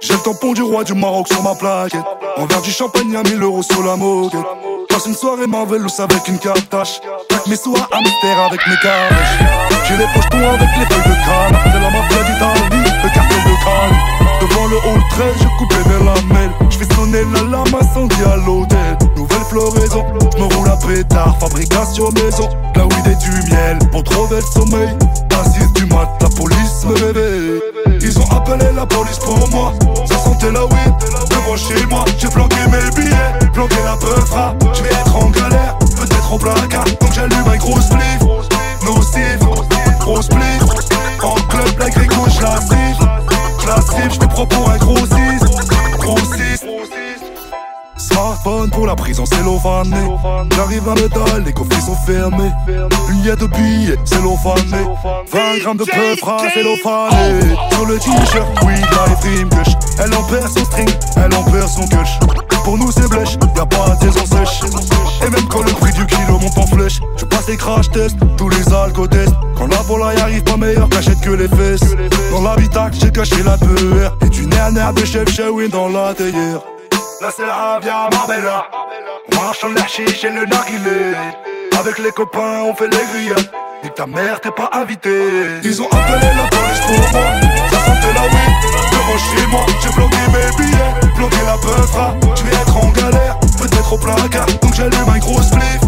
J'ai 0.00 0.14
le 0.14 0.18
tampon 0.20 0.52
du 0.52 0.62
roi 0.62 0.84
du 0.84 0.94
Maroc 0.94 1.28
sur 1.28 1.42
ma 1.42 1.54
plaquette. 1.54 2.00
Un 2.36 2.46
verre 2.46 2.62
du 2.62 2.70
champagne 2.70 3.16
à 3.16 3.22
1000 3.22 3.42
euros 3.42 3.62
sur 3.62 3.82
la 3.82 3.96
moquette. 3.96 4.40
Passe 4.92 5.06
une 5.06 5.14
soirée 5.14 5.46
Marvelous 5.46 5.88
avec 6.00 6.28
une 6.28 6.38
cartache. 6.38 7.00
Plaque 7.26 7.46
mes 7.46 7.56
sous 7.56 7.74
à 7.74 7.88
Hamster 7.96 8.38
avec 8.44 8.60
mes 8.66 8.76
calèches. 8.82 9.38
J'ai 9.88 9.96
les 9.96 10.04
pochetons 10.12 10.50
avec 10.50 10.68
les 10.78 10.84
feuilles 10.84 11.08
de 11.08 11.16
crâne. 11.24 11.56
C'est 11.64 11.80
la 11.80 11.88
mafia 11.88 12.22
d'Italie, 12.24 12.81
le 12.81 12.81
Devant 14.40 14.66
le 14.68 14.76
hall 14.76 15.02
13, 15.10 15.34
je 15.38 15.58
coupe 15.58 15.72
les 15.72 16.04
lamelles. 16.04 16.50
Je 16.70 16.78
fais 16.78 16.94
sonner 16.94 17.22
la 17.32 17.42
lame 17.42 17.74
incendie 17.80 18.24
à 18.24 18.36
l'hôtel. 18.36 18.98
Nous 19.16 19.26
consommation 21.92 22.10
maison, 22.12 22.48
là 22.74 22.86
où 22.86 22.88
il 23.04 23.10
est 23.10 23.16
du 23.16 23.50
miel 23.50 23.78
pour 23.90 24.02
trouver 24.02 24.36
le 24.36 24.42
sommeil. 24.42 24.88
À 25.30 25.44
6 25.44 25.72
du 25.74 25.86
mat, 25.86 26.08
la 26.20 26.28
police 26.28 26.84
me 26.84 26.94
réveille. 26.94 27.60
Ils 28.00 28.18
ont 28.18 28.30
appelé 28.30 28.66
la 28.74 28.86
police 28.86 29.18
pour 29.18 29.48
moi. 29.50 29.72
Ça 30.06 30.18
sentait 30.18 30.52
la 30.52 30.64
weed 30.64 30.94
devant 31.30 31.56
chez 31.56 31.86
moi. 31.86 32.04
J'ai 32.18 32.28
planqué 32.28 32.56
mes 32.66 32.90
billets, 32.96 33.50
planqué 33.52 33.76
la 33.84 33.96
peufra. 33.96 34.54
Je 34.74 34.82
vais 34.82 34.90
être 34.90 35.16
en 35.16 35.30
galère, 35.30 35.78
peut-être 35.78 36.32
en 36.32 36.38
placard. 36.38 36.84
Donc 37.00 37.12
j'allume 37.14 37.48
un 37.52 37.56
gros 37.56 37.80
spliff. 37.80 38.22
Nocif, 38.84 39.38
gros 40.00 40.22
spliff. 40.22 40.62
En 41.22 41.34
club, 41.34 41.78
la 41.78 41.90
grecque 41.90 42.14
gauche, 42.16 42.40
la. 42.40 43.11
La 43.66 43.80
cible, 43.80 44.12
je 44.12 44.20
me 44.20 44.26
prends 44.28 44.46
pour 44.46 44.70
un 44.70 44.76
gros 44.78 44.96
6. 44.96 45.06
Gros 45.98 46.18
6. 46.18 46.64
Smartphone 47.96 48.70
pour 48.70 48.86
la 48.86 48.96
prison 48.96 49.24
cellophané 49.24 49.96
J'arrive 50.56 50.88
à 50.88 50.94
métal, 50.94 51.44
les 51.44 51.52
coffres 51.52 51.80
sont 51.80 51.96
fermés. 52.04 52.50
Billets 53.08 53.36
de 53.36 53.46
billets 53.46 53.98
cellophané 54.04 54.84
20 55.30 55.58
grammes 55.60 55.76
de 55.76 55.84
peufra 55.84 56.38
cellophané 56.52 57.40
Sur 57.70 57.86
le 57.86 57.98
t-shirt, 57.98 58.48
oui, 58.64 58.74
live 58.74 59.20
dream 59.20 59.48
gush 59.48 59.74
Elle 59.98 60.14
en 60.14 60.22
perd 60.24 60.48
son 60.48 60.64
string, 60.64 60.88
elle 61.16 61.34
en 61.34 61.44
perd 61.44 61.68
son 61.68 61.84
gush 61.84 62.18
Pour 62.64 62.78
nous 62.78 62.90
c'est 62.92 63.08
blèche, 63.08 63.36
y'a 63.56 63.66
pas 63.66 63.96
de 63.96 64.10
saison 64.10 64.24
sèche. 64.24 64.60
Et 65.26 65.30
même 65.30 65.46
quand 65.48 65.62
le 65.62 65.72
prix 65.72 65.92
du 65.92 66.06
kilo 66.06 66.38
monte 66.38 66.56
en 66.58 66.66
flèche 66.66 67.00
Je 67.16 67.24
passe 67.24 67.48
les 67.48 67.56
crash 67.56 67.90
tests, 67.90 68.16
tous 68.36 68.48
les 68.48 68.72
alcotests 68.72 69.34
Quand 69.56 69.66
la 69.66 69.82
volaille 69.82 70.20
arrive 70.20 70.42
pas 70.44 70.56
meilleure 70.56 70.88
cachette 70.88 71.20
que 71.20 71.30
les 71.30 71.48
fesses. 71.48 71.94
Dans 72.30 72.42
l'habitacle 72.42 72.96
j'ai 73.00 73.10
caché 73.10 73.42
la 73.42 73.58
peur. 73.58 74.16
Et 74.22 74.28
du 74.28 74.46
nerf 74.46 74.92
de 74.94 75.04
chef 75.04 75.28
Shawin 75.30 75.68
dans 75.68 75.88
la 75.88 76.14
théière. 76.14 76.60
Là 77.20 77.28
c'est 77.34 77.46
la 77.46 77.74
Avia 77.74 78.08
Marbella. 78.12 78.64
On 79.32 79.42
marche 79.42 79.64
en 79.64 79.68
l'archiche 79.68 80.24
et 80.24 80.30
le 80.30 80.46
narguilé. 80.46 81.14
Avec 81.78 81.98
les 81.98 82.12
copains 82.12 82.62
on 82.64 82.74
fait 82.74 82.88
les 82.88 83.04
grillades 83.12 83.50
Dis 83.82 83.88
que 83.88 83.94
ta 83.94 84.06
mère 84.06 84.40
t'es 84.40 84.50
pas 84.50 84.70
invité 84.72 85.10
Ils 85.64 85.82
ont 85.82 85.86
appelé 85.86 86.20
la 86.20 86.48
police 86.48 86.80
Devant 88.02 89.18
chez 89.18 89.46
moi 89.46 89.66
J'ai 89.82 89.90
bloqué 89.90 90.16
mes 90.28 90.56
billets. 90.56 91.14
Bloqué 91.16 91.36
la 91.46 91.56
peufra 91.58 92.14
Je 92.36 92.42
vais 92.42 92.54
être 92.54 92.76
en 92.76 92.88
galère. 92.90 93.38
Peut-être 93.58 93.92
au 93.92 93.98
placard 93.98 94.46
Donc 94.60 94.74
j'allume 94.74 95.08
un 95.08 95.18
gros 95.18 95.42
spliff. 95.42 95.80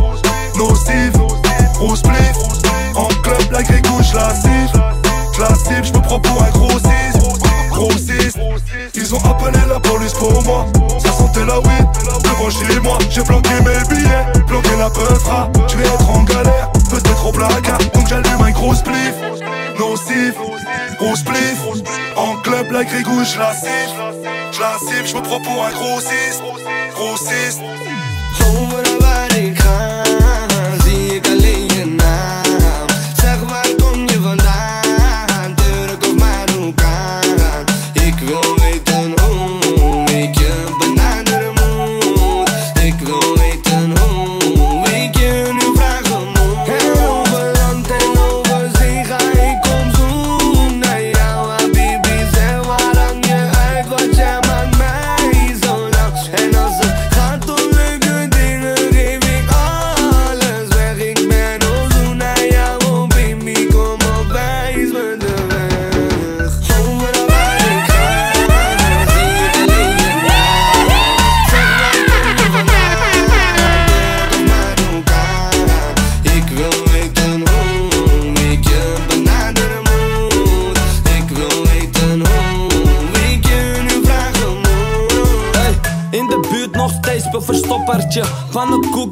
Nocif 0.57 1.13
Gros 1.75 1.97
spliff. 1.97 2.37
En 2.95 3.09
club 3.23 3.51
la 3.51 3.63
grille 3.63 3.83
couche 3.83 4.13
la 4.15 4.35
cible. 4.35 4.83
La 5.39 5.55
cible, 5.57 5.85
je 5.85 5.93
me 5.93 6.01
prends 6.01 6.21
pour 6.21 6.43
un 6.43 6.51
gros 6.51 6.79
6 6.79 7.19
Gros 7.71 7.91
6 7.91 8.39
Ils 8.95 9.15
ont 9.15 9.19
appelé 9.19 9.59
la 9.69 9.81
police 9.81 10.13
pour 10.13 10.43
moi. 10.45 10.67
Ça 10.99 11.13
sentait 11.13 11.45
la 11.45 11.59
weed. 11.59 11.87
Devant 12.23 12.51
chez 12.51 12.81
moi 12.81 12.99
J'ai 13.11 13.23
planqué 13.23 13.55
mes 13.61 13.95
billets. 13.95 14.45
Planqué 14.47 14.77
la 14.79 14.89
peufra 14.91 15.51
Je 15.69 15.77
vais 15.77 15.87
être 15.87 16.11
en 16.11 16.23
galère. 16.23 16.71
Peut-être 16.89 17.27
au 17.27 17.33
placard 17.33 17.79
Donc 17.95 18.07
j'allume 18.09 18.43
un 18.43 18.51
gros 18.53 18.75
spliff. 18.75 19.15
Nocif 19.79 20.35
Gros 21.05 21.17
spliff 21.17 21.61
En 22.17 22.37
club 22.41 22.71
la 22.71 22.83
grille 22.83 23.03
gauche 23.03 23.37
la 23.37 23.53
cible 23.53 23.93
Je 24.53 24.61
la 24.61 24.79
cible 24.79 25.07
Je 25.07 25.15
me 25.17 25.21
prends 25.21 25.41
pour 25.41 25.63
un 25.63 25.71
gros 25.73 26.01
6 26.01 26.41
Gros 26.95 27.17
6 27.19 27.61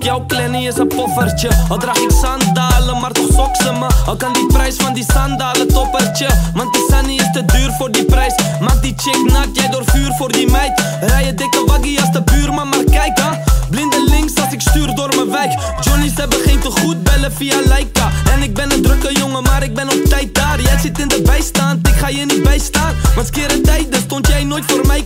Pannenkoek, 0.02 0.26
jouw 0.26 0.26
kleine 0.26 0.66
is 0.66 0.76
een 0.76 0.88
poffertje. 0.88 1.50
Al 1.68 1.78
draag 1.78 1.96
ik 1.96 2.10
sandalen, 2.10 3.00
maar 3.00 3.12
toch 3.12 3.32
sok 3.32 3.56
ze 3.56 3.72
me. 3.72 3.86
Al 4.06 4.16
kan 4.16 4.32
die 4.32 4.46
prijs 4.46 4.76
van 4.76 4.94
die 4.94 5.04
sandalen 5.12 5.68
toppertje. 5.68 6.28
Want 6.54 6.72
die 6.72 6.82
sunny 6.90 7.14
is 7.14 7.30
te 7.32 7.44
duur 7.44 7.72
voor 7.78 7.90
die 7.90 8.04
prijs. 8.04 8.34
Maak 8.60 8.82
die 8.82 8.94
chick 8.96 9.32
nat, 9.32 9.48
jij 9.52 9.68
door 9.68 9.82
vuur 9.84 10.12
voor 10.12 10.32
die 10.32 10.50
meid. 10.50 10.82
Rij 11.00 11.24
je 11.24 11.34
dikke 11.34 11.64
waggie 11.66 12.00
als 12.00 12.12
de 12.12 12.22
buurman, 12.22 12.68
maar 12.68 12.84
kijk 12.90 13.18
ha 13.18 13.38
Blinde 13.70 14.04
links 14.08 14.34
als 14.34 14.52
ik 14.52 14.60
stuur 14.60 14.94
door 14.94 15.08
mijn 15.16 15.30
wijk. 15.30 15.52
Johnny's 15.80 16.16
hebben 16.16 16.38
geen 16.38 16.60
te 16.60 16.70
goed 16.70 17.02
bellen 17.02 17.32
via 17.32 17.56
Leica. 17.64 18.10
En 18.32 18.42
ik 18.42 18.54
ben 18.54 18.72
een 18.72 18.82
drukke 18.82 19.12
jongen, 19.12 19.42
maar 19.42 19.62
ik 19.62 19.74
ben 19.74 19.88
op 19.88 20.04
tijd 20.08 20.34
daar. 20.34 20.60
Jij 20.60 20.78
zit 20.78 20.98
in 20.98 21.08
de 21.08 21.22
bijstand, 21.22 21.88
ik 21.88 21.94
ga 21.94 22.08
je 22.08 22.24
niet 22.24 22.42
bijstaan. 22.42 22.94
Want 23.14 23.26
skere 23.26 23.60
tijden 23.60 24.00
stond 24.00 24.26
jij 24.26 24.44
nooit 24.44 24.64
voor 24.66 24.86
mij 24.86 25.04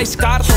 mais 0.00 0.16
caro 0.16 0.49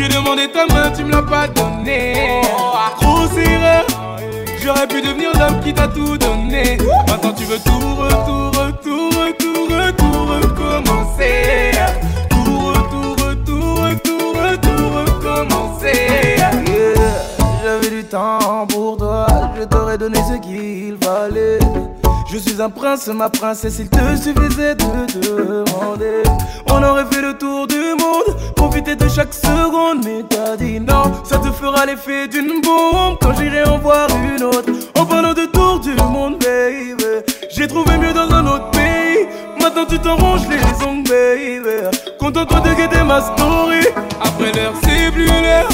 J'ai 0.00 0.08
demandé 0.08 0.48
ta 0.48 0.64
main, 0.72 0.90
tu 0.96 1.04
me 1.04 1.10
l'as 1.10 1.20
pas 1.20 1.46
donné. 1.46 2.40
Grosse 3.02 3.36
erreur. 3.36 3.84
J'aurais 4.62 4.86
pu 4.86 5.02
devenir 5.02 5.30
l'homme 5.38 5.60
qui 5.62 5.74
t'a 5.74 5.88
tout 5.88 6.16
donné. 6.16 6.78
Maintenant 7.06 7.34
tu 7.34 7.44
veux 7.44 7.58
tout, 7.58 7.96
retour, 7.96 8.50
retour, 8.58 9.10
retour, 9.10 9.68
retour, 9.68 9.99
suis 22.40 22.60
un 22.62 22.70
prince, 22.70 23.08
ma 23.08 23.28
princesse, 23.28 23.78
il 23.78 23.88
te 23.88 24.16
suffisait 24.16 24.74
de 24.74 24.84
demander. 25.20 26.22
On 26.70 26.82
aurait 26.82 27.04
fait 27.10 27.20
le 27.20 27.36
tour 27.36 27.66
du 27.66 27.94
monde, 27.98 28.54
profiter 28.56 28.96
de 28.96 29.08
chaque 29.08 29.34
seconde, 29.34 30.04
mais 30.04 30.24
t'as 30.28 30.56
dit 30.56 30.80
non. 30.80 31.12
Ça 31.24 31.38
te 31.38 31.50
fera 31.50 31.84
l'effet 31.86 32.28
d'une 32.28 32.60
bombe 32.62 33.18
quand 33.20 33.34
j'irai 33.36 33.64
en 33.64 33.78
voir 33.78 34.08
une 34.36 34.42
autre. 34.42 34.70
En 34.98 35.04
parlant 35.04 35.34
de 35.34 35.46
tour 35.46 35.80
du 35.80 35.94
monde, 35.94 36.38
baby, 36.38 37.04
j'ai 37.50 37.66
trouvé 37.66 37.98
mieux 37.98 38.12
dans 38.12 38.30
un 38.32 38.46
autre 38.46 38.70
pays. 38.70 39.26
Maintenant 39.60 39.84
tu 39.88 39.98
t'arranges 39.98 40.48
les 40.48 40.86
ongles, 40.86 41.08
baby. 41.08 41.98
Contente-toi 42.18 42.60
de 42.60 42.74
guetter 42.74 43.02
ma 43.04 43.20
story. 43.20 43.86
Après 44.20 44.52
l'heure, 44.52 44.74
c'est 44.82 45.12
plus 45.12 45.26
l'heure. 45.26 45.68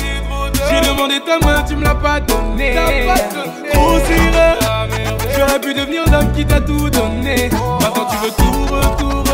J'ai 0.68 0.88
demandé 0.88 1.20
ta 1.20 1.38
main, 1.46 1.62
tu 1.62 1.76
me 1.76 1.84
l'as 1.84 1.94
pas 1.94 2.18
donné. 2.20 2.74
Grosse 3.72 4.10
erreur. 4.10 4.95
J'aurais 5.36 5.60
pu 5.60 5.74
devenir 5.74 6.04
l'homme 6.10 6.32
qui 6.32 6.46
t'a 6.46 6.60
tout 6.60 6.88
donné. 6.88 7.50
Maintenant 7.80 8.06
tu 8.10 8.16
veux 8.16 8.30
tout, 8.30 8.74
retour, 8.74 9.24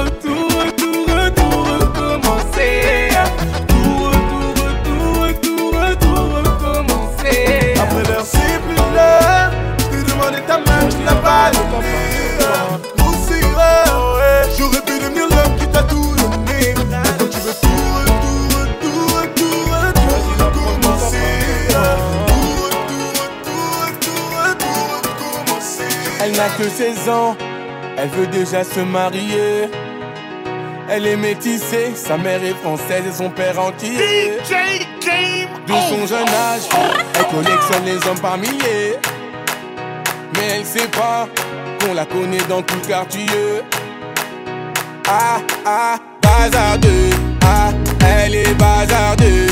Elle 26.32 26.38
n'a 26.38 26.48
que 26.48 26.66
16 26.66 27.08
ans, 27.10 27.36
elle 27.98 28.08
veut 28.08 28.26
déjà 28.26 28.64
se 28.64 28.80
marier. 28.80 29.68
Elle 30.88 31.06
est 31.06 31.16
métissée, 31.16 31.92
sa 31.94 32.16
mère 32.16 32.42
est 32.42 32.54
française 32.54 33.04
et 33.06 33.12
son 33.12 33.28
père 33.28 33.60
entier. 33.60 34.38
De 35.66 35.72
son 35.90 36.06
jeune 36.06 36.28
âge, 36.28 36.62
elle 37.18 37.26
collectionne 37.26 37.84
les 37.84 38.08
hommes 38.08 38.20
par 38.20 38.38
milliers. 38.38 38.96
Mais 40.34 40.56
elle 40.56 40.64
sait 40.64 40.88
pas 40.88 41.28
qu'on 41.80 41.92
la 41.92 42.06
connaît 42.06 42.38
dans 42.48 42.62
tout 42.62 42.76
le 42.82 42.88
quartier. 42.88 43.26
Ah 45.06 45.38
ah, 45.66 45.98
bazardeux. 46.22 47.10
Ah, 47.44 47.72
elle 48.24 48.34
est 48.36 48.54
bazardeux. 48.54 49.51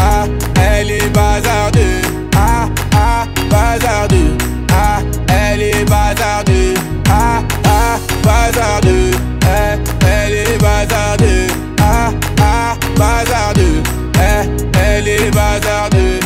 ah, 0.00 0.24
elle 0.60 0.90
est 0.90 1.08
bazardeux, 1.10 2.02
ah 2.36 2.68
ah, 2.94 3.24
bazardeux, 3.50 4.36
ah, 4.72 5.00
elle 5.28 5.62
est 5.62 5.84
bazardeux, 5.84 6.74
ah 7.10 7.42
ah, 7.66 7.98
bazardeux, 8.24 9.10
eh, 9.42 9.78
elle 10.06 10.34
est 10.34 10.58
bazardeux, 10.58 11.46
ah 11.80 12.10
ah, 12.40 12.76
bazardeux, 12.96 13.82
eh, 14.16 14.48
elle 14.78 15.08
est 15.08 15.30
bazardeux. 15.34 16.20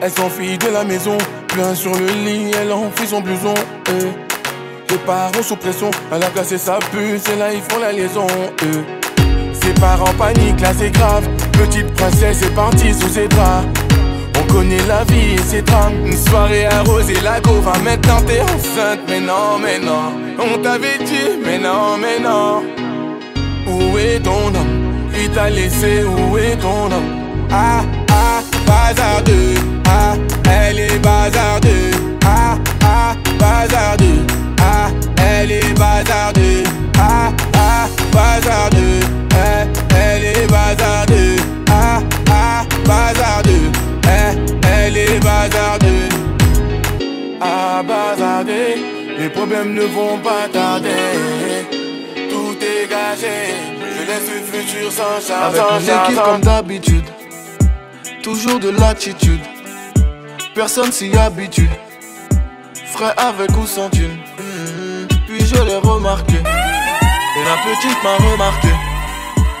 Elle 0.00 0.10
s'enfuit 0.10 0.58
de 0.58 0.68
la 0.68 0.84
maison, 0.84 1.16
plein 1.48 1.74
sur 1.74 1.94
le 1.94 2.06
lit, 2.24 2.50
elle 2.60 2.72
enfuit 2.72 3.06
son 3.06 3.20
blouson. 3.20 3.54
eh. 3.88 4.08
Les 4.90 4.98
parents 4.98 5.42
sous 5.42 5.56
pression, 5.56 5.90
elle 6.12 6.22
a 6.22 6.26
cassé 6.26 6.58
sa 6.58 6.78
puce 6.90 7.26
et 7.32 7.36
là 7.38 7.52
ils 7.52 7.62
font 7.62 7.80
la 7.80 7.92
liaison. 7.92 8.26
eh. 8.62 9.11
Ses 9.62 9.74
parents 9.74 10.12
paniquent, 10.18 10.60
là 10.60 10.72
c'est 10.76 10.90
grave. 10.90 11.28
Petite 11.52 11.92
princesse 11.94 12.42
est 12.42 12.54
partie 12.54 12.92
sous 12.92 13.08
ses 13.08 13.28
draps. 13.28 13.66
On 14.36 14.52
connaît 14.52 14.84
la 14.88 15.04
vie 15.04 15.34
et 15.34 15.38
ses 15.38 15.62
drames. 15.62 15.94
Une 16.04 16.16
soirée 16.16 16.66
arrosée, 16.66 17.20
la 17.22 17.40
va 17.40 17.78
maintenant 17.78 18.20
t'es 18.26 18.40
enceinte. 18.40 19.00
Mais 19.08 19.20
non, 19.20 19.58
mais 19.62 19.78
non, 19.78 20.12
on 20.38 20.58
t'avait 20.58 20.98
dit, 20.98 21.38
mais 21.44 21.58
non, 21.58 21.96
mais 22.00 22.18
non. 22.18 22.62
Où 23.68 23.98
est 23.98 24.18
ton 24.20 24.48
homme? 24.48 25.10
Il 25.16 25.30
t'a 25.30 25.48
laissé, 25.48 26.02
où 26.04 26.36
est 26.38 26.56
ton 26.56 26.86
homme? 26.86 27.22
Ah, 27.50 27.82
ah, 28.10 28.40
bazardeux. 28.66 29.54
Ah, 29.86 30.14
elle 30.50 30.80
est 30.80 30.98
bazardeux. 30.98 31.90
Ah, 32.24 32.56
ah, 32.84 33.14
bazardeux. 33.38 33.81
Ne 49.64 49.82
vont 49.82 50.18
pas 50.18 50.48
tarder. 50.52 50.88
Tout 52.28 52.56
est 52.60 52.88
gagé. 52.90 53.54
Je 53.78 54.06
laisse 54.06 54.28
le 54.28 54.42
futur 54.42 54.90
sans 54.90 55.24
charge. 55.24 55.54
Avec 55.56 55.82
une 55.82 56.12
équipe 56.12 56.24
comme 56.24 56.40
d'habitude, 56.40 57.04
toujours 58.22 58.58
de 58.58 58.70
l'attitude. 58.70 59.40
Personne 60.54 60.90
s'y 60.90 61.16
habitue. 61.16 61.70
Frais 62.86 63.14
avec 63.16 63.56
ou 63.56 63.64
sans 63.64 63.88
thune. 63.88 64.18
Mhm. 64.36 65.08
Puis 65.28 65.46
je 65.46 65.54
l'ai 65.54 65.76
remarqué. 65.76 66.34
Et 66.34 67.44
la 67.44 67.56
petite 67.64 68.02
m'a 68.02 68.16
remarqué. 68.32 68.68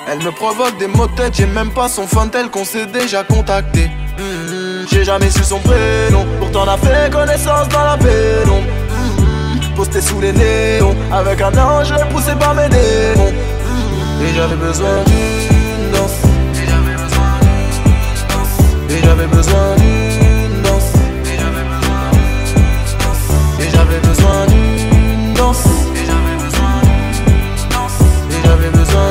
Elle 0.08 0.18
me 0.18 0.32
provoque 0.32 0.76
des 0.78 0.88
mots 0.88 1.06
de 1.06 1.14
tête, 1.14 1.34
j'ai 1.36 1.46
même 1.46 1.70
pas 1.70 1.88
son 1.88 2.08
fan 2.08 2.28
tel 2.28 2.50
qu'on 2.50 2.64
s'est 2.64 2.86
déjà 2.86 3.22
contacté. 3.22 3.88
Mhm. 4.18 4.86
J'ai 4.90 5.04
jamais 5.04 5.30
su 5.30 5.44
son 5.44 5.60
prénom, 5.60 6.26
pourtant 6.40 6.64
on 6.66 6.68
a 6.68 6.76
fait 6.76 7.10
connaissance 7.10 7.68
dans 7.68 7.84
la 7.84 7.96
pénombre 7.96 8.66
posté 9.74 10.00
sous 10.00 10.20
les 10.20 10.32
néons. 10.32 10.94
Avec 11.12 11.40
un 11.40 11.56
ange 11.58 11.94
poussé 12.10 12.32
par 12.38 12.54
mes 12.54 12.68
démons. 12.68 13.32
Et 14.22 14.34
j'avais 14.34 14.56
besoin 14.56 15.02
d'une 15.04 15.90
danse. 15.92 16.18
Et 16.54 16.66
j'avais 16.68 16.96
besoin 17.02 17.32
d'une 17.40 18.22
danse. 18.28 18.58
Et 18.90 19.00
j'avais 19.02 19.26
besoin 19.26 19.74
d'une 19.76 20.62
danse. 20.62 20.92
Et 21.28 21.38
j'avais 21.38 21.64
besoin 21.70 22.06
d'une 22.06 22.94
danse. 22.98 23.26
Et 23.60 23.70
j'avais 23.70 24.00
besoin 24.08 24.46
d'une 24.46 25.34
danse. 25.34 25.64
Et 25.90 26.04
j'avais 26.06 26.36
besoin 26.44 26.72
d'une 26.82 27.64
danse. 27.70 28.00
Et 28.30 28.42
j'avais 28.44 28.70
besoin. 28.78 29.08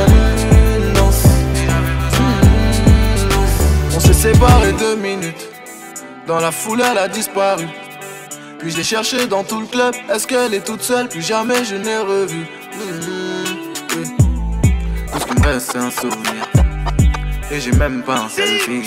Et 1.55 1.65
j'avais 1.67 1.95
besoin. 2.03 2.31
On 3.95 3.99
s'est 3.99 4.13
séparés 4.13 4.73
deux 4.73 4.95
minutes. 4.95 5.49
Dans 6.27 6.39
la 6.39 6.51
foule, 6.51 6.81
elle 6.89 6.97
a 6.97 7.07
disparu. 7.07 7.67
Puis 8.61 8.71
je 8.71 8.77
l'ai 8.77 8.83
cherchée 8.83 9.25
dans 9.27 9.43
tout 9.43 9.59
le 9.59 9.65
club. 9.65 9.93
Est-ce 10.13 10.27
qu'elle 10.27 10.53
est 10.53 10.63
toute 10.65 10.81
seule? 10.83 11.07
Plus 11.07 11.21
jamais 11.25 11.63
je 11.65 11.75
n'ai 11.75 11.97
revu. 11.97 12.45
Oui. 12.77 14.05
Tout 15.11 15.19
ce 15.19 15.25
qui 15.25 15.41
me 15.41 15.45
reste, 15.47 15.71
c'est 15.71 15.79
un 15.79 15.89
souvenir. 15.91 16.45
Et 17.51 17.59
j'ai 17.59 17.71
même 17.73 18.01
pas 18.03 18.15
un 18.25 18.29
selfie. 18.29 18.83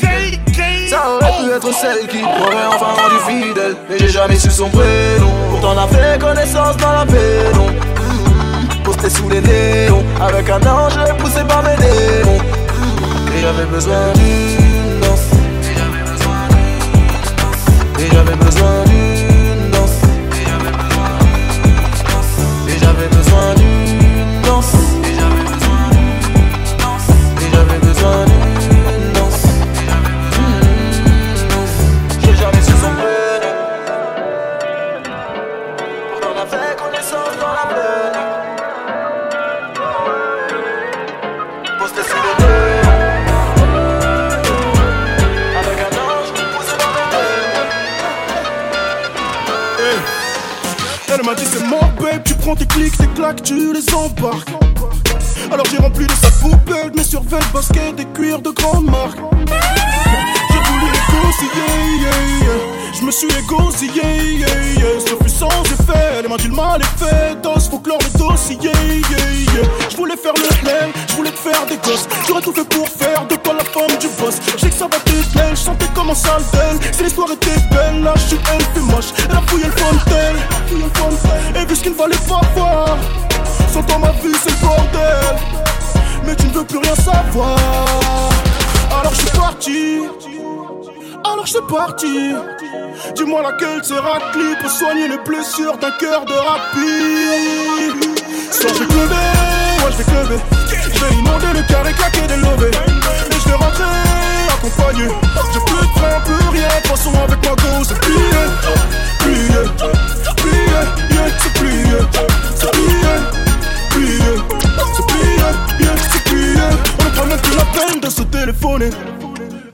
Ça 0.89 1.11
aurait 1.17 1.33
pu 1.45 1.51
être 1.53 1.75
celle 1.75 2.07
qui 2.07 2.19
m'aurait 2.23 2.67
enfin 2.69 2.87
rendu 2.87 3.17
fidèle. 3.45 3.77
Mais 3.91 3.99
j'ai 3.99 4.09
jamais 4.09 4.37
su 4.37 4.51
son 4.51 4.71
prénom. 4.71 5.31
Pourtant, 5.51 5.75
on 5.75 5.79
a 5.79 5.89
fait 5.89 6.19
connaissance 6.21 6.77
dans 6.77 6.93
la 6.93 7.05
pénombre. 7.05 7.73
Mhm, 7.73 8.83
Posté 8.85 9.11
sous 9.11 9.29
les 9.29 9.41
néons. 9.41 10.05
Avec 10.21 10.49
un 10.49 10.63
ange 10.67 10.95
poussé 11.19 11.41
par 11.49 11.63
mes 11.65 11.77
démons. 11.77 12.39
Mhm, 12.39 13.37
Et 13.37 13.41
j'avais 13.43 13.67
besoin 13.67 14.13
d'une 14.15 14.64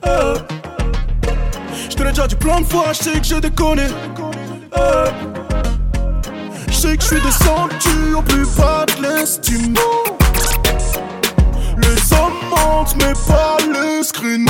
Euh. 0.07 0.37
Je 1.91 1.95
te 1.95 2.03
l'ai 2.03 2.09
déjà 2.11 2.27
dit 2.27 2.37
plein 2.37 2.61
de 2.61 2.67
fois, 2.67 2.93
je 2.93 3.05
sais 3.05 3.21
que 3.21 3.25
j'ai 3.25 3.41
déconné. 3.41 3.87
Euh. 4.77 5.07
Je 6.69 6.73
sais 6.73 6.97
que 6.97 7.03
je 7.03 7.09
suis 7.09 7.21
descendu 7.21 8.15
au 8.17 8.23
plus 8.23 8.47
bas 8.57 8.87
de 8.87 9.03
l'estime. 9.03 9.75
Les 11.77 12.13
hommes 12.15 12.33
mentent, 12.51 12.97
mais 12.97 13.13
pas 13.27 13.59
screens. 14.03 14.47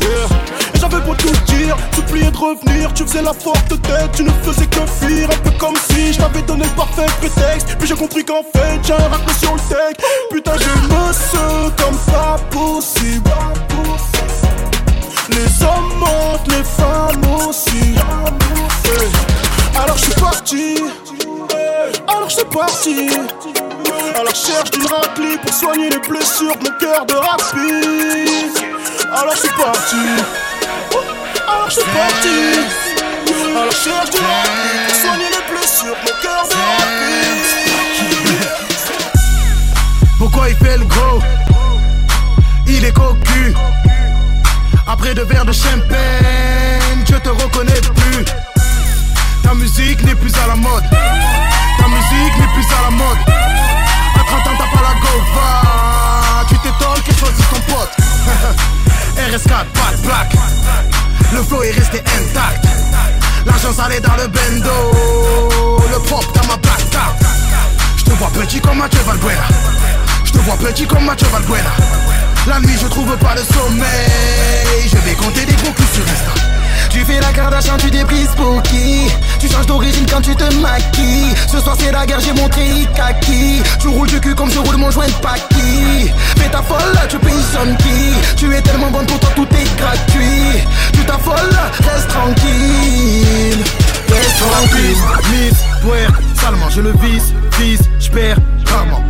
Yeah. 0.00 0.65
J'avais 0.80 1.00
beau 1.00 1.14
tout 1.14 1.32
dire, 1.46 1.76
supplier 1.94 2.30
de 2.30 2.36
revenir, 2.36 2.92
tu 2.94 3.04
faisais 3.04 3.22
la 3.22 3.32
forte 3.32 3.80
tête, 3.82 4.12
tu 4.14 4.22
ne 4.22 4.30
faisais 4.42 4.66
que 4.66 4.86
fuir, 4.86 5.28
un 5.30 5.38
peu 5.38 5.50
comme 5.58 5.76
si 5.90 6.12
je 6.12 6.18
t'avais 6.18 6.42
donné 6.42 6.64
le 6.64 6.70
parfait 6.70 7.06
prétexte. 7.18 7.76
Puis 7.78 7.88
j'ai 7.88 7.94
compris 7.94 8.24
qu'en 8.24 8.42
fait, 8.42 8.80
j'ai 8.82 8.92
un 8.92 9.08
raclé 9.08 9.34
sur 9.34 9.54
le 9.54 9.60
deck. 9.68 10.00
Putain, 10.30 10.52
je 10.58 10.94
me 10.94 11.12
sens 11.12 11.72
comme 11.76 11.96
pas 12.12 12.36
possible. 12.50 13.30
Les 15.30 15.62
hommes 15.64 15.98
mentent, 15.98 16.48
les 16.48 16.64
femmes 16.64 17.48
aussi. 17.48 17.94
Alors 19.74 19.96
je 19.96 20.04
suis 20.04 20.20
parti. 20.20 20.76
Alors 22.06 22.28
je 22.28 22.34
suis 22.36 22.44
parti. 22.44 23.08
Alors 24.14 24.34
je 24.34 24.52
cherche 24.52 24.70
d'une 24.70 25.38
pour 25.38 25.52
soigner 25.52 25.90
les 25.90 25.98
blessures 25.98 26.56
de 26.56 26.64
mon 26.64 26.78
cœur 26.78 27.04
de 27.06 27.14
rapide. 27.14 28.56
Alors 29.12 29.34
je 29.34 29.40
suis 29.40 29.56
parti. 29.56 30.45
Alors 31.66 31.74
je 31.74 31.80
suis 33.74 33.90
les 35.18 35.42
blessures 35.50 35.96
mon 36.04 36.14
cœur 36.22 36.44
de. 36.48 36.54
Pourquoi 40.16 40.48
il 40.48 40.56
fait 40.56 40.78
le 40.78 40.84
gros? 40.84 41.20
Il 42.68 42.84
est 42.84 42.92
cocu. 42.92 43.52
Après 44.86 45.12
deux 45.14 45.24
verres 45.24 45.44
de 45.44 45.50
champagne, 45.50 47.04
je 47.04 47.16
te 47.16 47.30
reconnais 47.30 47.80
plus. 47.96 48.24
Ta 49.42 49.52
musique 49.54 50.04
n'est 50.04 50.14
plus 50.14 50.32
à 50.36 50.46
la 50.46 50.54
mode. 50.54 50.84
Ta 50.90 51.88
musique 51.88 52.38
n'est 52.38 52.52
plus 52.54 52.66
à 52.78 52.82
la 52.84 52.90
mode. 52.90 53.18
À 54.14 54.20
30 54.24 54.46
ans, 54.46 54.56
t'as 54.56 54.70
pas 54.76 54.82
la 54.82 54.94
gova. 55.00 56.44
Tu 56.48 56.56
t'étonnes 56.58 57.02
choisit 57.18 57.50
ton 57.50 57.60
pote. 57.74 57.90
RS4, 59.16 59.48
pas 59.48 59.96
de 59.96 60.02
black. 60.06 60.30
Le 61.32 61.42
flow 61.42 61.62
est 61.62 61.72
resté 61.72 61.98
intact. 61.98 62.64
L'argent 63.44 63.72
s'allait 63.72 64.00
dans 64.00 64.14
le 64.16 64.28
bendo. 64.28 64.70
Le 65.92 65.98
propre 66.00 66.32
dans 66.32 66.46
ma 66.46 66.56
card. 66.58 67.16
Je 67.96 68.04
te 68.04 68.10
vois 68.10 68.28
petit 68.28 68.60
comme 68.60 68.78
Mathieu 68.78 69.00
Valbuena. 69.06 69.48
Je 70.24 70.32
te 70.32 70.38
vois 70.38 70.56
petit 70.56 70.86
comme 70.86 71.04
Mathieu 71.04 71.26
Valbuena. 71.32 71.70
La 72.46 72.60
nuit 72.60 72.76
je 72.80 72.86
trouve 72.86 73.16
pas 73.16 73.34
le 73.34 73.42
sommeil 73.42 74.88
Je 74.88 74.96
vais 74.98 75.14
compter 75.14 75.44
des 75.44 75.54
coups 75.54 75.82
sur 75.92 76.04
Insta 76.04 76.32
Tu 76.90 77.04
fais 77.04 77.20
la 77.20 77.32
Kardashian, 77.32 77.76
tu 77.76 77.90
déprises 77.90 78.30
pour 78.36 78.62
qui? 78.62 79.08
Tu 79.40 79.48
changes 79.48 79.66
d'origine 79.66 80.06
quand 80.08 80.20
tu 80.20 80.36
te 80.36 80.44
maquilles 80.54 81.34
Ce 81.50 81.58
soir 81.58 81.76
c'est 81.76 81.90
la 81.90 82.06
guerre, 82.06 82.20
j'ai 82.20 82.32
montré 82.40 82.86
kaki 82.94 83.62
Tu 83.80 83.88
roules 83.88 84.06
du 84.06 84.20
cul 84.20 84.36
comme 84.36 84.50
je 84.50 84.60
roule 84.60 84.76
mon 84.76 84.92
joint 84.92 85.08
de 85.08 85.12
Paki 85.14 86.12
Fais 86.46 86.52
ta 86.52 86.62
folle, 86.62 86.96
tu 87.08 87.18
payes 87.18 87.32
qui 87.78 88.36
Tu 88.36 88.54
es 88.54 88.62
tellement 88.62 88.90
bonne 88.92 89.06
pour 89.06 89.18
toi, 89.18 89.30
tout 89.34 89.48
est 89.50 89.76
gratuit. 89.76 90.62
Tu 90.92 91.04
t'affoles, 91.04 91.34
reste 91.80 92.08
tranquille. 92.08 93.64
Reste 94.08 94.38
tranquille. 94.38 94.96
Miss, 95.32 95.58
twerk, 95.80 96.14
salement 96.40 96.70
je 96.70 96.82
le 96.82 96.92
vise, 97.02 97.34
vise, 97.58 97.80
j'perds 97.98 98.38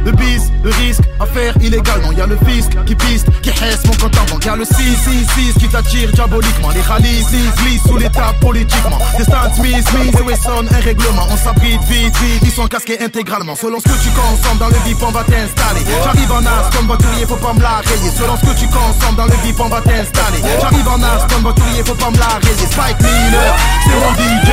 Le 0.04 0.12
bis, 0.12 0.52
le 0.62 0.70
risque 0.70 1.02
à 1.18 1.26
faire 1.26 1.54
illégalement. 1.60 2.12
Y'a 2.12 2.26
le 2.26 2.38
fisc 2.46 2.70
qui 2.86 2.94
piste, 2.94 3.26
qui 3.42 3.50
hesse 3.50 3.84
mon 3.86 3.94
compte 3.94 4.16
en 4.18 4.24
banque. 4.30 4.44
Y'a 4.44 4.54
le 4.54 4.64
666 4.64 5.54
qui 5.58 5.68
t'attire 5.68 6.12
diaboliquement. 6.12 6.70
Les 6.70 6.80
rallyes 6.80 7.24
glissent 7.56 7.82
sous 7.82 7.96
l'état 7.96 8.32
politiquement. 8.40 8.98
Des 9.18 9.24
Stan 9.24 9.52
Smith, 9.54 9.88
Smith 9.90 10.14
et 10.16 10.22
Wesson, 10.22 10.64
un 10.70 10.80
règlement. 10.84 11.26
On 11.28 11.36
s'abrite 11.36 11.82
vite, 11.90 12.16
vite, 12.18 12.42
ils 12.42 12.52
sont 12.52 12.68
casqués 12.68 13.00
intégralement. 13.02 13.56
Selon 13.56 13.80
ce 13.80 13.84
que 13.84 13.98
tu 14.02 14.10
consommes 14.10 14.58
dans 14.58 14.68
le 14.68 14.78
VIP 14.84 15.02
on 15.02 15.10
va 15.10 15.24
t'installer. 15.24 15.82
J'arrive 16.04 16.30
en 16.30 16.46
as 16.46 16.70
comme 16.76 16.86
voiturier, 16.86 17.26
faut 17.26 17.36
pas 17.36 17.52
me 17.52 17.62
la 17.62 17.82
rayer. 17.82 18.10
Selon 18.16 18.36
ce 18.36 18.42
que 18.42 18.58
tu 18.60 18.66
consommes 18.68 19.16
dans 19.16 19.26
le 19.26 19.34
VIP 19.42 19.58
on 19.58 19.68
va 19.68 19.80
t'installer. 19.80 20.38
J'arrive 20.60 20.88
en 20.88 21.02
as 21.02 21.26
comme 21.32 21.42
voiturier, 21.42 21.82
faut 21.84 21.94
pas 21.94 22.10
me 22.10 22.18
la 22.18 22.38
rayer. 22.42 22.66
Spike 22.70 23.00
Miller, 23.00 23.54
c'est 23.82 23.98
mon 23.98 24.12
DJ 24.14 24.48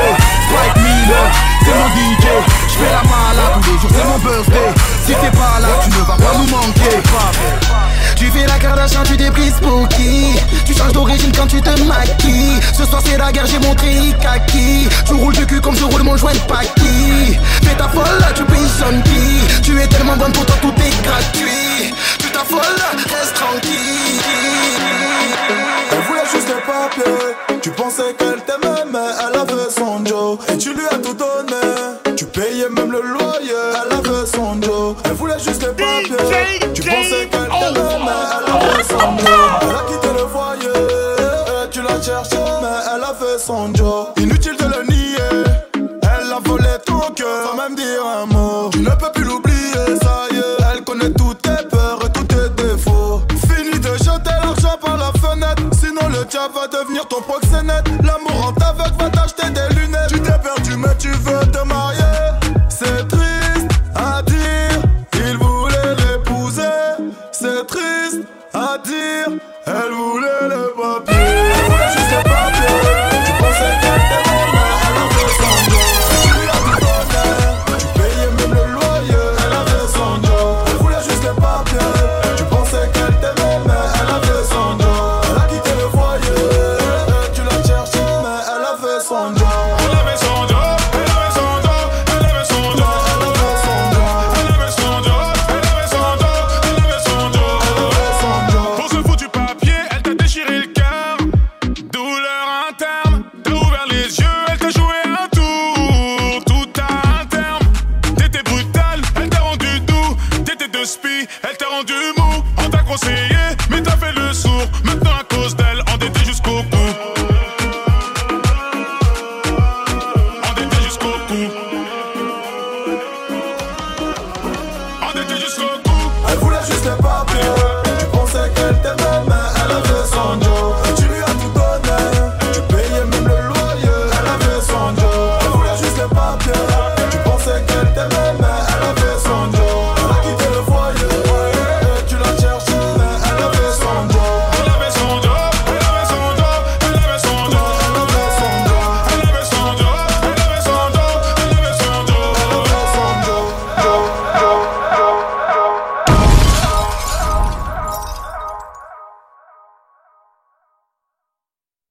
Spike 0.49 0.77
Miller, 0.81 0.92
dealer, 1.03 1.31
c'est 1.63 1.73
mon 1.73 1.87
DJ 1.87 2.25
Je 2.67 2.83
la 2.83 3.03
malade 3.03 3.61
tous 3.61 3.71
les 3.71 3.79
jours, 3.79 3.89
c'est 3.93 4.05
mon 4.05 4.19
birthday. 4.19 4.73
Si 5.05 5.11
t'es 5.13 5.31
pas 5.31 5.59
là, 5.59 5.67
tu 5.83 5.89
ne 5.89 6.03
vas 6.03 6.17
pas 6.17 6.37
nous 6.37 6.47
manquer. 6.47 6.97
Tu 8.15 8.31
fais 8.31 8.45
la 8.47 8.57
Kardashian, 8.59 9.03
tu 9.03 9.17
t'es 9.17 9.31
pour 9.61 9.87
qui? 9.89 10.35
Tu 10.65 10.73
changes 10.73 10.93
d'origine 10.93 11.31
quand 11.35 11.47
tu 11.47 11.61
te 11.61 11.69
maquilles. 11.81 12.59
Ce 12.73 12.85
soir 12.85 13.01
c'est 13.03 13.17
la 13.17 13.31
guerre, 13.31 13.45
j'ai 13.45 13.59
montré 13.59 14.13
kaki 14.21 14.87
Tu 15.05 15.13
roules 15.13 15.35
du 15.35 15.45
cul 15.45 15.61
comme 15.61 15.75
je 15.75 15.83
roule 15.83 16.03
mon 16.03 16.15
joint 16.15 16.33
de 16.33 16.39
paki 16.39 17.37
Fais 17.63 17.75
ta 17.75 17.87
folle, 17.89 18.25
tu 18.35 18.43
payes 18.45 19.03
qui? 19.03 19.61
Tu 19.61 19.79
es 19.81 19.87
tellement 19.87 20.17
bonne 20.17 20.31
pour 20.31 20.45
toi, 20.45 20.55
tout 20.61 20.73
est 20.77 21.03
gratuit. 21.03 21.93
Tu 22.19 22.29
t'affoles, 22.31 22.59
reste 22.59 23.35
tranquille. 23.35 24.21
Elle 25.91 26.01
voulait 26.07 26.21
juste 26.31 26.47
des 26.47 26.61
papiers. 26.65 27.59
Tu 27.61 27.69
pensais 27.71 28.13
qu'elle 28.17 28.41
t'aimait 28.45 28.85
mais 28.91 28.99
elle 29.19 29.39
avait 29.39 29.69
son 29.69 30.03
Joe. 30.05 30.37
Et 30.49 30.57
tu 30.57 30.73
lui 30.73 30.85
le 32.93 33.01
loyer. 33.01 33.63
Elle 33.73 33.93
avait 33.97 34.25
son 34.25 34.61
Joe, 34.61 34.95
elle 35.05 35.13
voulait 35.13 35.39
juste 35.39 35.61
les 35.61 35.69
papiers. 35.69 36.05
DJ, 36.05 36.73
tu 36.73 36.81
pensais 36.83 37.27
qu'elle 37.31 37.49
oh. 37.49 37.73
t'aimait, 37.73 37.99
mais 38.05 38.19
elle 38.37 38.53
avait 38.53 38.83
son 38.83 39.17
Joe. 39.17 39.29
Elle 39.61 39.75
a 39.75 39.83
quitté 39.87 40.07
le 40.13 40.27
foyer, 40.27 41.69
tu 41.71 41.81
l'as 41.81 42.01
cherché, 42.01 42.37
mais 42.61 42.77
elle 42.95 43.03
avait 43.03 43.39
son 43.39 43.73
Joe. 43.73 44.07
Inutile 44.17 44.57
de 44.57 44.65
le 44.65 44.83
nier, 44.87 45.43
elle 46.03 46.31
a 46.31 46.39
volé 46.45 46.69
ton 46.85 46.99
cœur 47.15 47.49
sans 47.49 47.57
même 47.57 47.75
dire 47.75 48.05
un 48.05 48.25
mot. 48.27 48.69
Tu 48.71 48.79
ne 48.79 48.91
peux 48.91 49.11
plus 49.13 49.23
l'oublier, 49.23 49.97
ça 50.01 50.27
y 50.31 50.37
est, 50.37 50.75
elle 50.75 50.83
connaît 50.83 51.11
toutes 51.11 51.41
tes 51.41 51.67
peurs 51.69 51.99
et 52.05 52.11
tous 52.11 52.25
tes 52.25 52.49
défauts. 52.63 53.21
Fini 53.49 53.79
de 53.79 53.93
jeter 53.97 54.35
l'argent 54.43 54.77
par 54.79 54.97
la 54.97 55.11
fenêtre, 55.19 55.63
sinon 55.73 56.07
le 56.09 56.25
diable 56.25 56.53
va 56.53 56.67
devenir 56.67 57.07
ton 57.07 57.21
proxénète. 57.21 57.92